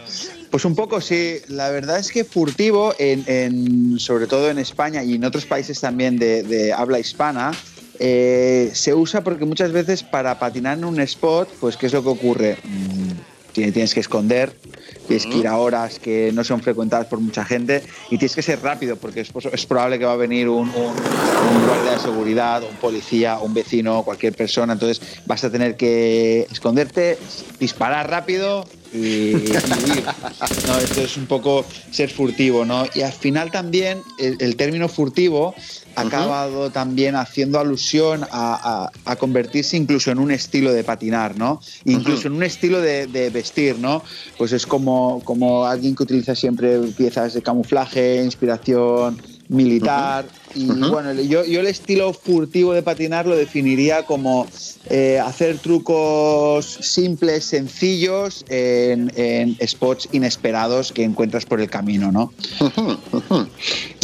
[0.50, 1.36] Pues un poco sí.
[1.48, 2.94] La verdad es que furtivo,
[3.98, 7.52] sobre todo en España y en otros países también de, habla hispana,
[7.98, 12.02] eh, se usa porque muchas veces para patinar en un spot, pues ¿qué es lo
[12.02, 12.56] que ocurre?
[12.64, 13.10] Mm,
[13.52, 14.56] tiene- Tienes que esconder,
[15.06, 18.42] tienes que ir a horas que no son frecuentadas por mucha gente y tienes que
[18.42, 23.38] ser rápido porque es, probable que va a venir un guardia de seguridad, un policía,
[23.38, 24.74] un vecino, cualquier persona.
[24.74, 27.18] Entonces vas a tener que esconderte,
[27.58, 29.52] disparar rápido y.
[30.64, 32.84] No, esto es un poco ser furtivo, ¿no?
[32.94, 35.54] Y al final también el, el término furtivo
[35.94, 41.36] ha acabado también haciendo alusión a, a- a convertirse incluso en un estilo de patinar,
[41.36, 41.60] ¿no?
[41.84, 44.02] Incluso en un estilo de, de vestir, ¿no?
[44.38, 50.24] Pues es como, como alguien que utiliza siempre piezas de camuflaje, inspiración militar.
[50.54, 54.46] Y bueno, yo, yo el estilo furtivo de patinar lo definiría como
[54.90, 62.32] eh, hacer trucos simples, sencillos, en, en spots inesperados que encuentras por el camino, ¿no?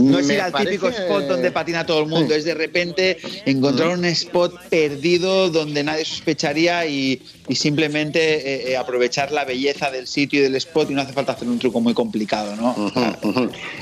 [0.02, 3.18] No es Me ir al típico spot donde patina todo el mundo, es de repente
[3.44, 9.90] encontrar un spot perdido donde nadie sospecharía y, y simplemente eh, eh, aprovechar la belleza
[9.90, 12.92] del sitio y del spot y no hace falta hacer un truco muy complicado, ¿no?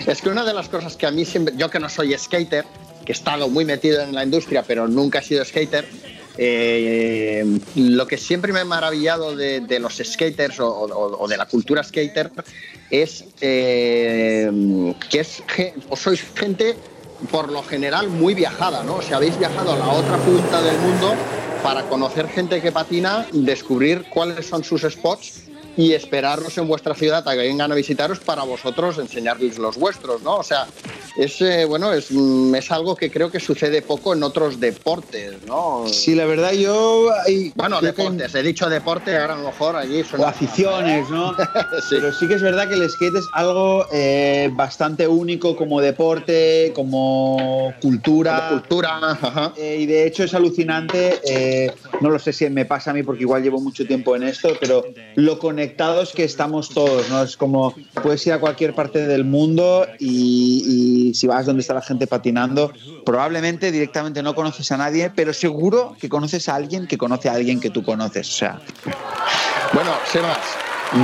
[0.06, 2.55] Es que una de las cosas que a mí siempre, yo que no soy skater,
[3.04, 5.86] que he estado muy metido en la industria, pero nunca he sido skater,
[6.38, 7.44] eh,
[7.76, 12.30] lo que siempre me ha maravillado de, los skaters o, de la cultura skater
[12.90, 15.42] es eh, que es,
[15.94, 16.76] sois gente
[17.30, 19.00] por lo general muy viajada, ¿no?
[19.00, 21.14] Si habéis viajado a la otra punta del mundo
[21.62, 25.45] para conocer gente que patina, descubrir cuáles son sus spots
[25.76, 30.22] y esperarlos en vuestra ciudad a que vengan a visitaros para vosotros enseñarles los vuestros,
[30.22, 30.36] ¿no?
[30.36, 30.66] O sea,
[31.16, 35.34] es eh, bueno, es, mm, es, algo que creo que sucede poco en otros deportes,
[35.46, 35.84] ¿no?
[35.86, 37.10] Sí, la verdad yo
[37.54, 41.34] bueno, deportes, he dicho deporte, ahora a lo mejor allí son o aficiones, ¿no?
[41.90, 46.72] Pero sí que es verdad que el skate es algo eh, bastante único como deporte,
[46.74, 48.48] como cultura.
[48.50, 49.52] cultura, ajá.
[49.56, 51.20] Eh, y de hecho es alucinante,
[52.00, 54.56] no lo sé si me pasa a mí porque igual llevo mucho tiempo en esto,
[54.60, 54.84] pero
[55.14, 57.22] lo conectados que estamos todos, ¿no?
[57.22, 61.82] Es como puedes ir a cualquier parte del mundo y si vas donde está la
[61.82, 62.72] gente patinando,
[63.04, 67.32] probablemente directamente no conoces a nadie, pero seguro que conoces a alguien que conoce a
[67.32, 68.28] alguien que tú conoces.
[68.28, 68.60] O sea.
[69.72, 70.38] Bueno, Sebas,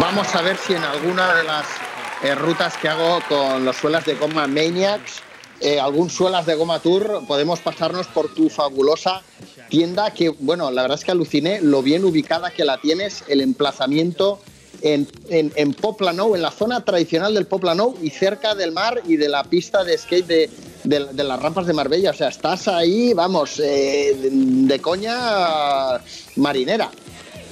[0.01, 1.67] vamos a ver si en alguna de las
[2.23, 5.23] eh, rutas que hago con los suelas de goma Maniacs,
[5.63, 9.23] eh, algún suelas de goma tour, podemos pasarnos por tu fabulosa
[9.69, 13.41] tienda que, bueno, la verdad es que aluciné lo bien ubicada que la tienes, el
[13.41, 14.39] emplazamiento
[14.83, 19.17] en, en, en Poplano, en la zona tradicional del Poplano y cerca del mar y
[19.17, 20.51] de la pista de skate de,
[20.85, 22.11] de, las rampas de Marbella.
[22.11, 26.01] O sea, estás ahí, vamos, eh, de, coña
[26.37, 26.91] marinera.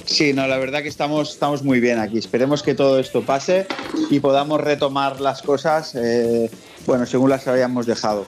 [0.05, 2.17] Sí, no, la verdad que estamos, estamos muy bien aquí.
[2.17, 3.67] Esperemos que todo esto pase
[4.09, 6.49] y podamos retomar las cosas, eh,
[6.85, 8.27] bueno, según las habíamos dejado.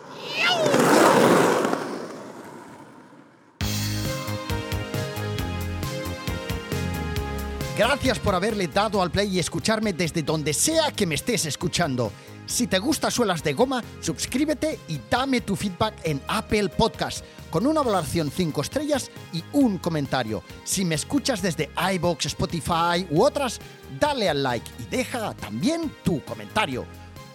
[7.75, 12.11] Gracias por haberle dado al play y escucharme desde donde sea que me estés escuchando.
[12.45, 17.65] Si te gusta Suelas de Goma, suscríbete y dame tu feedback en Apple Podcast con
[17.65, 20.43] una valoración 5 estrellas y un comentario.
[20.63, 23.59] Si me escuchas desde iBox, Spotify u otras,
[23.99, 26.85] dale al like y deja también tu comentario.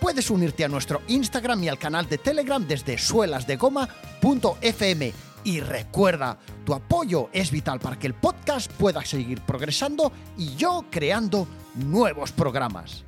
[0.01, 5.13] Puedes unirte a nuestro Instagram y al canal de Telegram desde suelasdegoma.fm
[5.45, 10.85] y recuerda, tu apoyo es vital para que el podcast pueda seguir progresando y yo
[10.91, 13.08] creando nuevos programas.